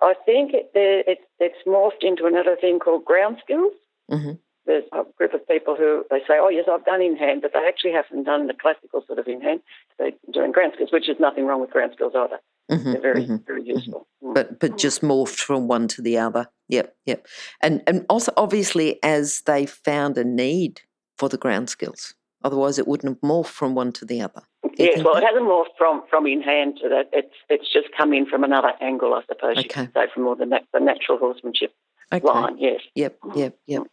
I 0.01 0.13
think 0.25 0.53
it, 0.53 0.71
there- 0.73 1.03
it's 1.05 1.25
it's 1.37 1.61
morphed 1.67 2.01
into 2.03 2.25
another 2.27 2.55
thing 2.55 2.79
called 2.79 3.03
ground 3.03 3.39
skills. 3.43 3.73
Mhm. 4.09 4.39
There's 4.65 4.85
a 4.93 5.03
group 5.17 5.33
of 5.33 5.45
people 5.49 5.75
who 5.75 6.05
they 6.09 6.19
say, 6.19 6.35
"Oh 6.39 6.47
yes, 6.47 6.69
I've 6.71 6.85
done 6.85 7.01
in 7.01 7.17
hand," 7.17 7.41
but 7.41 7.51
they 7.51 7.65
actually 7.67 7.91
haven't 7.91 8.23
done 8.23 8.47
the 8.47 8.53
classical 8.53 9.03
sort 9.05 9.19
of 9.19 9.27
in 9.27 9.41
hand. 9.41 9.59
They're 9.97 10.13
doing 10.31 10.53
ground 10.53 10.71
skills, 10.75 10.93
which 10.93 11.09
is 11.09 11.19
nothing 11.19 11.45
wrong 11.45 11.59
with 11.59 11.71
ground 11.71 11.91
skills 11.95 12.13
either. 12.15 12.39
Mhm, 12.71 12.91
They're 12.93 13.01
very 13.01 13.25
mhm. 13.25 13.45
very 13.45 13.63
useful. 13.63 14.07
Mm. 14.23 14.33
But 14.33 14.59
but 14.61 14.77
just 14.77 15.01
morphed 15.01 15.41
from 15.41 15.67
one 15.67 15.89
to 15.89 16.01
the 16.01 16.17
other. 16.19 16.47
Yep. 16.69 16.95
Yep. 17.05 17.27
And 17.61 17.83
and 17.85 18.05
also 18.09 18.31
obviously 18.37 18.87
as 19.03 19.41
they 19.41 19.65
found 19.65 20.17
a 20.17 20.23
need 20.23 20.73
for 21.17 21.27
the 21.27 21.37
ground 21.37 21.69
skills. 21.69 22.15
Otherwise, 22.43 22.79
it 22.79 22.87
wouldn't 22.87 23.13
have 23.15 23.21
morphed 23.21 23.47
from 23.47 23.75
one 23.75 23.91
to 23.93 24.05
the 24.05 24.21
other. 24.21 24.41
Yes, 24.77 25.03
well, 25.03 25.15
it 25.17 25.23
hasn't 25.23 25.43
morphed 25.45 25.75
from, 25.77 26.03
from 26.09 26.25
in 26.25 26.41
hand 26.41 26.79
to 26.81 26.89
that. 26.89 27.09
It's 27.13 27.35
it's 27.49 27.71
just 27.71 27.87
come 27.95 28.13
in 28.13 28.25
from 28.25 28.43
another 28.43 28.71
angle, 28.81 29.13
I 29.13 29.21
suppose 29.27 29.57
you 29.57 29.61
Okay. 29.65 29.85
could 29.85 29.93
say, 29.93 30.05
from 30.13 30.23
more 30.23 30.35
the, 30.35 30.59
the 30.73 30.79
natural 30.79 31.17
horsemanship 31.17 31.73
Okay. 32.13 32.25
line. 32.27 32.57
Yes. 32.57 32.81
Yep, 32.95 33.17
yep, 33.35 33.57
yep. 33.67 33.83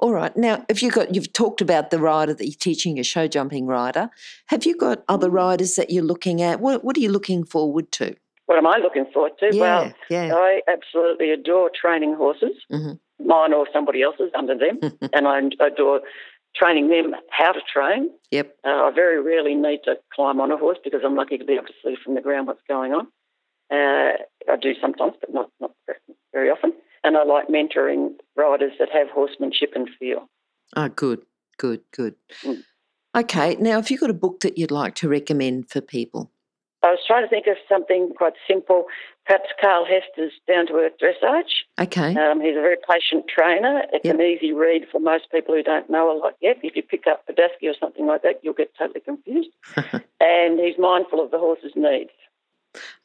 All 0.00 0.12
right. 0.12 0.36
Now, 0.36 0.64
if 0.68 0.82
you 0.82 0.90
got, 0.90 1.14
you've 1.14 1.32
talked 1.32 1.60
about 1.60 1.90
the 1.90 1.98
rider 2.00 2.34
that 2.34 2.44
you're 2.44 2.54
teaching, 2.58 2.98
a 2.98 3.04
show 3.04 3.28
jumping 3.28 3.66
rider. 3.66 4.10
Have 4.46 4.64
you 4.66 4.76
got 4.76 5.04
other 5.08 5.30
riders 5.30 5.76
that 5.76 5.90
you're 5.90 6.02
looking 6.02 6.42
at? 6.42 6.60
What 6.60 6.82
What 6.84 6.96
are 6.96 7.00
you 7.00 7.10
looking 7.10 7.44
forward 7.44 7.92
to? 7.92 8.14
What 8.46 8.58
am 8.58 8.66
I 8.66 8.78
looking 8.78 9.06
forward 9.12 9.32
to? 9.40 9.54
Yeah, 9.54 9.60
Well, 9.60 9.92
yeah. 10.10 10.34
I 10.34 10.60
absolutely 10.68 11.30
adore 11.30 11.70
training 11.80 12.14
horses, 12.16 12.56
Mhm. 12.72 12.98
mine 13.24 13.52
or 13.54 13.66
somebody 13.72 14.02
else's 14.02 14.32
under 14.34 14.56
them, 14.58 14.80
and 15.12 15.28
I 15.28 15.38
adore 15.64 16.00
training 16.54 16.88
them 16.88 17.14
how 17.30 17.52
to 17.52 17.60
train. 17.72 18.10
Yep. 18.30 18.56
Uh, 18.64 18.68
I 18.68 18.90
very 18.94 19.20
rarely 19.20 19.54
need 19.54 19.80
to 19.84 19.96
climb 20.14 20.40
on 20.40 20.50
a 20.50 20.56
horse 20.56 20.78
because 20.82 21.00
I'm 21.04 21.16
lucky 21.16 21.38
to 21.38 21.44
be 21.44 21.54
able 21.54 21.66
to 21.66 21.72
see 21.84 21.96
from 22.02 22.14
the 22.14 22.20
ground 22.20 22.46
what's 22.46 22.62
going 22.68 22.92
on. 22.92 23.06
Uh, 23.70 24.18
I 24.50 24.56
do 24.60 24.74
sometimes, 24.80 25.14
but 25.20 25.32
not, 25.32 25.50
not 25.60 25.72
very 26.32 26.50
often. 26.50 26.72
And 27.04 27.16
I 27.16 27.24
like 27.24 27.48
mentoring 27.48 28.14
riders 28.36 28.72
that 28.78 28.90
have 28.92 29.08
horsemanship 29.10 29.72
and 29.74 29.88
feel. 29.98 30.28
Ah, 30.76 30.88
good, 30.88 31.22
good, 31.58 31.80
good. 31.92 32.14
Mm. 32.42 32.62
Okay. 33.16 33.56
Now, 33.56 33.78
if 33.78 33.90
you've 33.90 34.00
got 34.00 34.10
a 34.10 34.14
book 34.14 34.40
that 34.40 34.56
you'd 34.58 34.70
like 34.70 34.94
to 34.96 35.08
recommend 35.08 35.70
for 35.70 35.80
people, 35.80 36.30
I 36.84 36.90
was 36.90 36.98
trying 37.06 37.22
to 37.24 37.28
think 37.28 37.46
of 37.46 37.56
something 37.68 38.12
quite 38.16 38.32
simple. 38.48 38.86
Perhaps 39.26 39.50
Carl 39.60 39.86
Hester's 39.86 40.32
Down 40.48 40.66
to 40.66 40.74
Earth 40.74 40.94
Dressage. 41.00 41.62
okay. 41.80 42.14
Um, 42.16 42.40
he's 42.40 42.56
a 42.56 42.60
very 42.60 42.76
patient 42.90 43.26
trainer. 43.28 43.82
It's 43.92 44.04
Yep. 44.04 44.14
an 44.16 44.20
easy 44.20 44.52
read 44.52 44.88
for 44.90 44.98
most 44.98 45.30
people 45.30 45.54
who 45.54 45.62
don't 45.62 45.88
know 45.88 46.10
a 46.10 46.16
lot 46.18 46.34
yet. 46.40 46.58
If 46.62 46.74
you 46.74 46.82
pick 46.82 47.06
up 47.06 47.24
Podhajsky 47.28 47.70
or 47.70 47.74
something 47.78 48.06
like 48.06 48.22
that, 48.22 48.40
you'll 48.42 48.54
get 48.54 48.74
totally 48.76 49.00
confused. 49.00 49.50
and 50.20 50.58
he's 50.58 50.76
mindful 50.78 51.20
of 51.24 51.30
the 51.30 51.38
horse's 51.38 51.72
needs. 51.76 52.10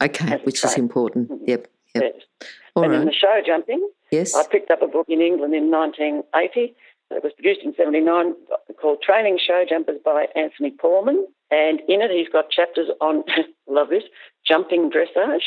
okay, 0.01 0.37
which 0.43 0.63
is 0.63 0.75
important. 0.77 1.29
Mhm. 1.29 1.47
Yep. 1.47 1.67
Yep. 1.95 2.03
Yes. 2.03 2.47
All 2.75 2.83
and 2.83 2.93
in 2.93 3.05
the 3.05 3.13
show 3.13 3.41
jumping, 3.45 3.87
Yes. 4.11 4.35
I 4.35 4.43
picked 4.47 4.71
up 4.71 4.81
a 4.81 4.87
book 4.87 5.07
in 5.09 5.21
England 5.21 5.53
in 5.53 5.69
1980. 5.69 6.75
It 7.11 7.23
was 7.23 7.31
produced 7.33 7.61
in 7.63 7.73
79 7.75 8.33
called 8.81 9.01
Training 9.01 9.39
Show 9.45 9.63
Jumpers 9.67 9.99
by 10.03 10.27
Anthony 10.35 10.71
Paalman. 10.71 11.23
And 11.49 11.79
in 11.87 12.01
it, 12.01 12.11
he's 12.11 12.27
got 12.29 12.49
chapters 12.49 12.89
on, 13.01 13.23
love 13.67 13.89
this, 13.89 14.03
jumping 14.45 14.91
dressage, 14.91 15.43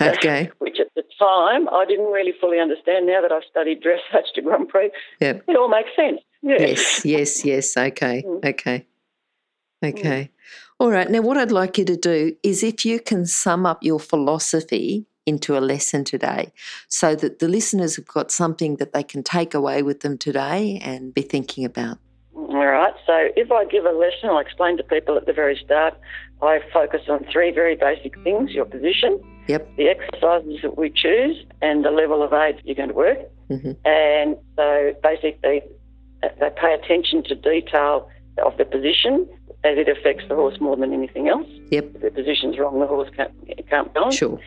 Okay. 0.00 0.50
which 0.58 0.80
at 0.80 0.88
the 0.96 1.02
time 1.18 1.68
I 1.68 1.84
didn't 1.86 2.10
really 2.10 2.32
fully 2.40 2.58
understand. 2.58 3.06
Now 3.06 3.20
that 3.20 3.30
I've 3.32 3.42
studied 3.50 3.82
dressage 3.82 4.32
to 4.34 4.42
Grand 4.42 4.68
Prix, 4.68 4.90
Yep. 5.20 5.44
it 5.48 5.56
all 5.56 5.68
makes 5.68 5.90
sense. 5.94 6.20
Yeah. 6.42 6.56
Yes, 6.60 7.04
yes, 7.04 7.44
yes. 7.44 7.76
Okay, 7.76 8.22
Mm. 8.26 8.44
okay, 8.44 8.86
okay. 9.84 10.30
All 10.80 10.90
right. 10.90 11.08
Now, 11.10 11.20
what 11.20 11.36
I'd 11.36 11.52
like 11.52 11.78
you 11.78 11.84
to 11.84 11.96
do 11.96 12.36
is 12.42 12.62
if 12.62 12.84
you 12.84 12.98
can 13.00 13.26
sum 13.26 13.64
up 13.64 13.82
your 13.82 14.00
philosophy 14.00 15.06
into 15.26 15.56
a 15.56 15.60
lesson 15.60 16.04
today 16.04 16.52
so 16.88 17.14
that 17.16 17.38
the 17.38 17.48
listeners 17.48 17.96
have 17.96 18.06
got 18.06 18.30
something 18.30 18.76
that 18.76 18.92
they 18.92 19.02
can 19.02 19.22
take 19.22 19.54
away 19.54 19.82
with 19.82 20.00
them 20.00 20.18
today 20.18 20.80
and 20.82 21.14
be 21.14 21.22
thinking 21.22 21.64
about. 21.64 21.98
All 22.34 22.66
right. 22.66 22.94
So 23.06 23.28
if 23.36 23.50
I 23.50 23.64
give 23.64 23.84
a 23.84 23.92
lesson, 23.92 24.30
I'll 24.30 24.38
explain 24.38 24.76
to 24.76 24.82
people 24.82 25.16
at 25.16 25.26
the 25.26 25.32
very 25.32 25.56
start. 25.64 25.94
I 26.42 26.60
focus 26.72 27.02
on 27.08 27.24
three 27.32 27.50
very 27.50 27.74
basic 27.74 28.20
things: 28.22 28.52
your 28.52 28.66
position, 28.66 29.18
Yep. 29.48 29.76
the 29.76 29.88
exercises 29.88 30.58
that 30.62 30.76
we 30.76 30.90
choose, 30.90 31.44
and 31.62 31.84
the 31.84 31.90
level 31.90 32.22
of 32.22 32.32
aids 32.32 32.58
you're 32.64 32.74
going 32.74 32.90
to 32.90 32.94
work. 32.94 33.18
hmm 33.48 33.72
And 33.84 34.36
so 34.56 34.94
basically, 35.02 35.62
uh, 36.22 36.28
they 36.38 36.50
pay 36.50 36.74
attention 36.74 37.22
to 37.24 37.34
detail 37.34 38.08
of 38.44 38.56
the 38.58 38.64
position 38.64 39.26
as 39.64 39.78
it 39.78 39.88
affects 39.88 40.24
the 40.28 40.34
horse 40.34 40.60
more 40.60 40.76
than 40.76 40.92
anything 40.92 41.28
else. 41.28 41.48
Yep. 41.70 41.94
If 41.94 42.00
the 42.02 42.10
position's 42.10 42.58
wrong, 42.58 42.78
the 42.80 42.86
horse 42.86 43.08
can't, 43.16 43.32
can't 43.70 43.92
go. 43.94 44.10
Sure. 44.10 44.38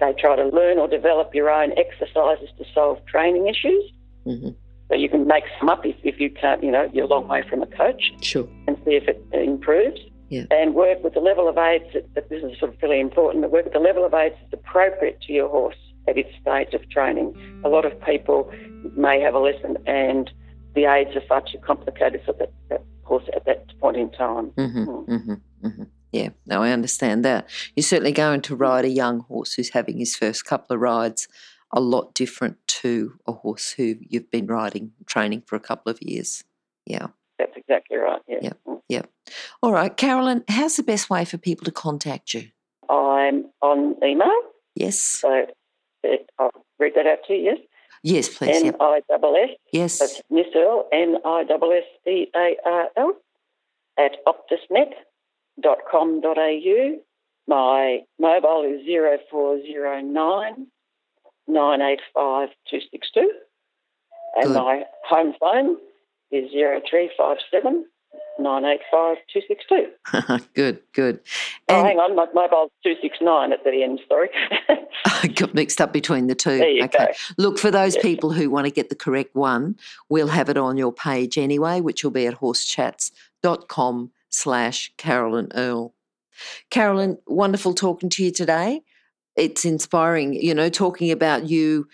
They 0.00 0.12
try 0.18 0.36
to 0.36 0.46
learn 0.48 0.78
or 0.78 0.88
develop 0.88 1.34
your 1.34 1.50
own 1.50 1.72
exercises 1.78 2.48
to 2.58 2.64
solve 2.74 3.04
training 3.06 3.46
issues. 3.48 3.84
hmm 4.24 4.50
So 4.88 4.94
you 4.94 5.08
can 5.08 5.26
make 5.26 5.44
some 5.58 5.68
up 5.68 5.84
if, 5.86 5.96
if 6.02 6.20
you 6.20 6.30
can't, 6.30 6.62
you 6.62 6.70
know, 6.70 6.88
you're 6.92 7.04
a 7.04 7.08
long 7.08 7.26
way 7.28 7.42
from 7.48 7.62
a 7.62 7.66
coach 7.66 8.12
Sure. 8.20 8.48
and 8.66 8.76
see 8.84 8.94
if 9.00 9.04
it 9.08 9.24
improves. 9.32 10.00
Yeah. 10.30 10.44
And 10.50 10.74
work 10.74 11.04
with 11.04 11.14
the 11.14 11.20
level 11.20 11.48
of 11.48 11.56
aids, 11.58 11.84
that, 11.94 12.12
that 12.14 12.28
this 12.28 12.42
is 12.42 12.58
sort 12.58 12.72
of 12.74 12.82
really 12.82 12.98
important, 12.98 13.42
that 13.42 13.50
work 13.50 13.64
with 13.64 13.74
the 13.74 13.78
level 13.90 14.04
of 14.04 14.12
aids 14.14 14.34
that's 14.40 14.54
appropriate 14.54 15.20
to 15.26 15.32
your 15.32 15.48
horse 15.48 15.76
at 16.08 16.18
its 16.18 16.30
stage 16.40 16.74
of 16.74 16.88
training. 16.90 17.34
A 17.64 17.68
lot 17.68 17.84
of 17.84 17.92
people 18.04 18.50
may 18.96 19.20
have 19.20 19.34
a 19.34 19.38
lesson 19.38 19.76
and 19.86 20.30
the 20.74 20.84
aids 20.86 21.14
are 21.14 21.22
far 21.28 21.42
too 21.42 21.58
complicated 21.58 22.20
for 22.26 22.32
that, 22.34 22.52
that 22.68 22.82
horse 23.04 23.24
at 23.34 23.44
that 23.46 23.66
point 23.80 23.96
in 23.96 24.10
time. 24.10 24.46
hmm 24.56 24.84
Mm. 24.84 25.06
hmm 25.06 25.34
hmm 25.68 25.82
Yeah, 26.14 26.28
no, 26.46 26.62
I 26.62 26.70
understand 26.70 27.24
that. 27.24 27.48
You're 27.74 27.82
certainly 27.82 28.12
going 28.12 28.40
to 28.42 28.54
ride 28.54 28.84
a 28.84 28.88
young 28.88 29.18
horse 29.20 29.54
who's 29.54 29.70
having 29.70 29.98
his 29.98 30.14
first 30.14 30.44
couple 30.44 30.72
of 30.76 30.80
rides 30.80 31.26
a 31.72 31.80
lot 31.80 32.14
different 32.14 32.56
to 32.68 33.18
a 33.26 33.32
horse 33.32 33.72
who 33.72 33.96
you've 34.00 34.30
been 34.30 34.46
riding, 34.46 34.92
training 35.06 35.42
for 35.44 35.56
a 35.56 35.60
couple 35.60 35.90
of 35.90 36.00
years. 36.00 36.44
Yeah. 36.86 37.08
That's 37.36 37.56
exactly 37.56 37.96
right. 37.96 38.20
Yeah. 38.28 38.52
Mm. 38.64 38.80
Yep. 38.88 39.10
All 39.60 39.72
right, 39.72 39.96
Carolyn, 39.96 40.44
how's 40.46 40.76
the 40.76 40.84
best 40.84 41.10
way 41.10 41.24
for 41.24 41.36
people 41.36 41.64
to 41.64 41.72
contact 41.72 42.32
you? 42.32 42.50
I'm 42.88 43.46
on 43.60 43.96
email, 44.04 44.30
Yes. 44.76 45.00
so 45.00 45.46
I'll 46.38 46.52
read 46.78 46.92
that 46.94 47.08
out 47.08 47.24
to 47.26 47.32
you. 47.34 47.42
Yes. 47.42 47.58
Yes, 48.04 48.28
please. 48.28 48.62
N. 48.62 48.76
I 48.78 49.00
double 49.08 49.34
S. 49.34 49.50
Yes. 49.72 49.98
That's 49.98 50.22
Miss 50.30 50.46
Earl, 50.54 50.86
N 50.92 51.16
I 51.24 51.42
S 51.42 51.48
S 51.50 51.84
E 52.06 52.26
A 52.36 52.56
R 52.64 52.88
L, 52.96 53.16
at 53.98 54.12
optusnet.com.au. 55.62 56.98
My 57.46 58.00
mobile 58.18 58.62
is 58.64 58.86
0409 58.86 60.66
985 61.46 62.48
262. 62.70 63.30
And 64.36 64.46
Good. 64.46 64.54
my 64.54 64.84
home 65.06 65.34
phone 65.38 65.76
is 66.32 66.50
0357 66.50 67.84
985 68.38 69.16
262. 69.32 70.44
good, 70.54 70.80
good. 70.92 71.20
Oh, 71.68 71.84
hang 71.84 71.98
on, 71.98 72.16
my 72.16 72.26
mobile's 72.34 72.70
269 72.82 73.52
at 73.52 73.62
the 73.62 73.82
end, 73.82 74.00
sorry. 74.08 74.30
I 75.04 75.28
got 75.34 75.54
mixed 75.54 75.80
up 75.80 75.92
between 75.92 76.26
the 76.28 76.34
two. 76.34 76.50
okay. 76.82 76.88
go. 76.88 77.06
Look, 77.38 77.58
for 77.58 77.70
those 77.70 77.94
Yes. 77.94 78.02
people 78.02 78.32
who 78.32 78.50
want 78.50 78.66
to 78.66 78.72
get 78.72 78.88
the 78.88 78.96
correct 78.96 79.34
one, 79.36 79.76
we'll 80.08 80.28
have 80.28 80.48
it 80.48 80.56
on 80.56 80.76
your 80.78 80.92
page 80.92 81.36
anyway, 81.38 81.80
which 81.80 82.02
will 82.02 82.10
be 82.10 82.26
at 82.26 82.40
horsechats.com 82.40 84.10
slash 84.34 84.92
Carolyn 84.96 85.48
Earl. 85.54 85.94
Carolyn, 86.70 87.18
wonderful 87.26 87.74
talking 87.74 88.10
to 88.10 88.24
you 88.24 88.30
today. 88.30 88.82
It's 89.36 89.64
inspiring, 89.64 90.34
you 90.34 90.54
know, 90.54 90.68
talking 90.68 91.10
about 91.10 91.48
you 91.48 91.88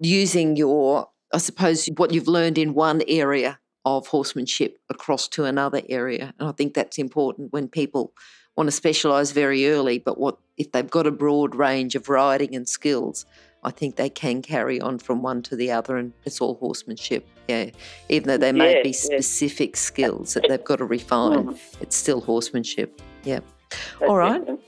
using 0.00 0.56
your, 0.56 1.08
I 1.32 1.38
suppose, 1.38 1.88
what 1.96 2.12
you've 2.12 2.28
learned 2.28 2.58
in 2.58 2.74
one 2.74 3.02
area 3.08 3.58
of 3.84 4.06
horsemanship 4.06 4.78
across 4.88 5.28
to 5.28 5.44
another 5.44 5.82
area. 5.88 6.34
And 6.38 6.48
I 6.48 6.52
think 6.52 6.74
that's 6.74 6.98
important 6.98 7.52
when 7.52 7.68
people 7.68 8.12
want 8.56 8.68
to 8.68 8.72
specialise 8.72 9.32
very 9.32 9.68
early, 9.68 9.98
but 9.98 10.18
what 10.18 10.38
if 10.56 10.72
they've 10.72 10.90
got 10.90 11.06
a 11.06 11.10
broad 11.10 11.54
range 11.54 11.94
of 11.94 12.08
riding 12.08 12.54
and 12.54 12.68
skills, 12.68 13.26
I 13.64 13.70
think 13.70 13.96
they 13.96 14.10
can 14.10 14.42
carry 14.42 14.80
on 14.80 14.98
from 14.98 15.22
one 15.22 15.42
to 15.42 15.56
the 15.56 15.70
other, 15.72 15.96
and 15.96 16.12
it's 16.24 16.40
all 16.40 16.54
horsemanship. 16.56 17.26
Yeah, 17.48 17.70
even 18.08 18.28
though 18.28 18.38
they 18.38 18.52
may 18.52 18.82
be 18.82 18.92
specific 18.92 19.76
skills 19.76 20.34
that 20.34 20.46
they've 20.48 20.64
got 20.64 20.76
to 20.76 20.84
refine, 20.84 21.46
mm. 21.46 21.58
it's 21.80 21.96
still 21.96 22.20
horsemanship. 22.20 23.00
Yeah. 23.24 23.40
That's 23.70 24.08
all 24.08 24.16
right. 24.16 24.40
It. 24.46 24.60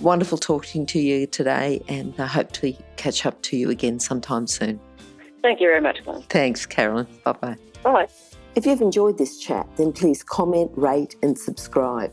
Wonderful 0.00 0.38
talking 0.38 0.86
to 0.86 0.98
you 0.98 1.26
today, 1.26 1.82
and 1.88 2.14
I 2.18 2.26
hope 2.26 2.52
to 2.52 2.74
catch 2.96 3.26
up 3.26 3.40
to 3.42 3.56
you 3.56 3.70
again 3.70 4.00
sometime 4.00 4.46
soon. 4.46 4.80
Thank 5.42 5.60
you 5.60 5.68
very 5.68 5.80
much, 5.80 6.02
Glenn. 6.04 6.22
Thanks, 6.22 6.66
Carolyn. 6.66 7.06
Bye 7.24 7.32
bye. 7.32 7.56
Bye. 7.82 8.08
If 8.56 8.66
you've 8.66 8.80
enjoyed 8.80 9.16
this 9.16 9.38
chat, 9.38 9.68
then 9.76 9.92
please 9.92 10.22
comment, 10.22 10.70
rate, 10.74 11.14
and 11.22 11.38
subscribe. 11.38 12.12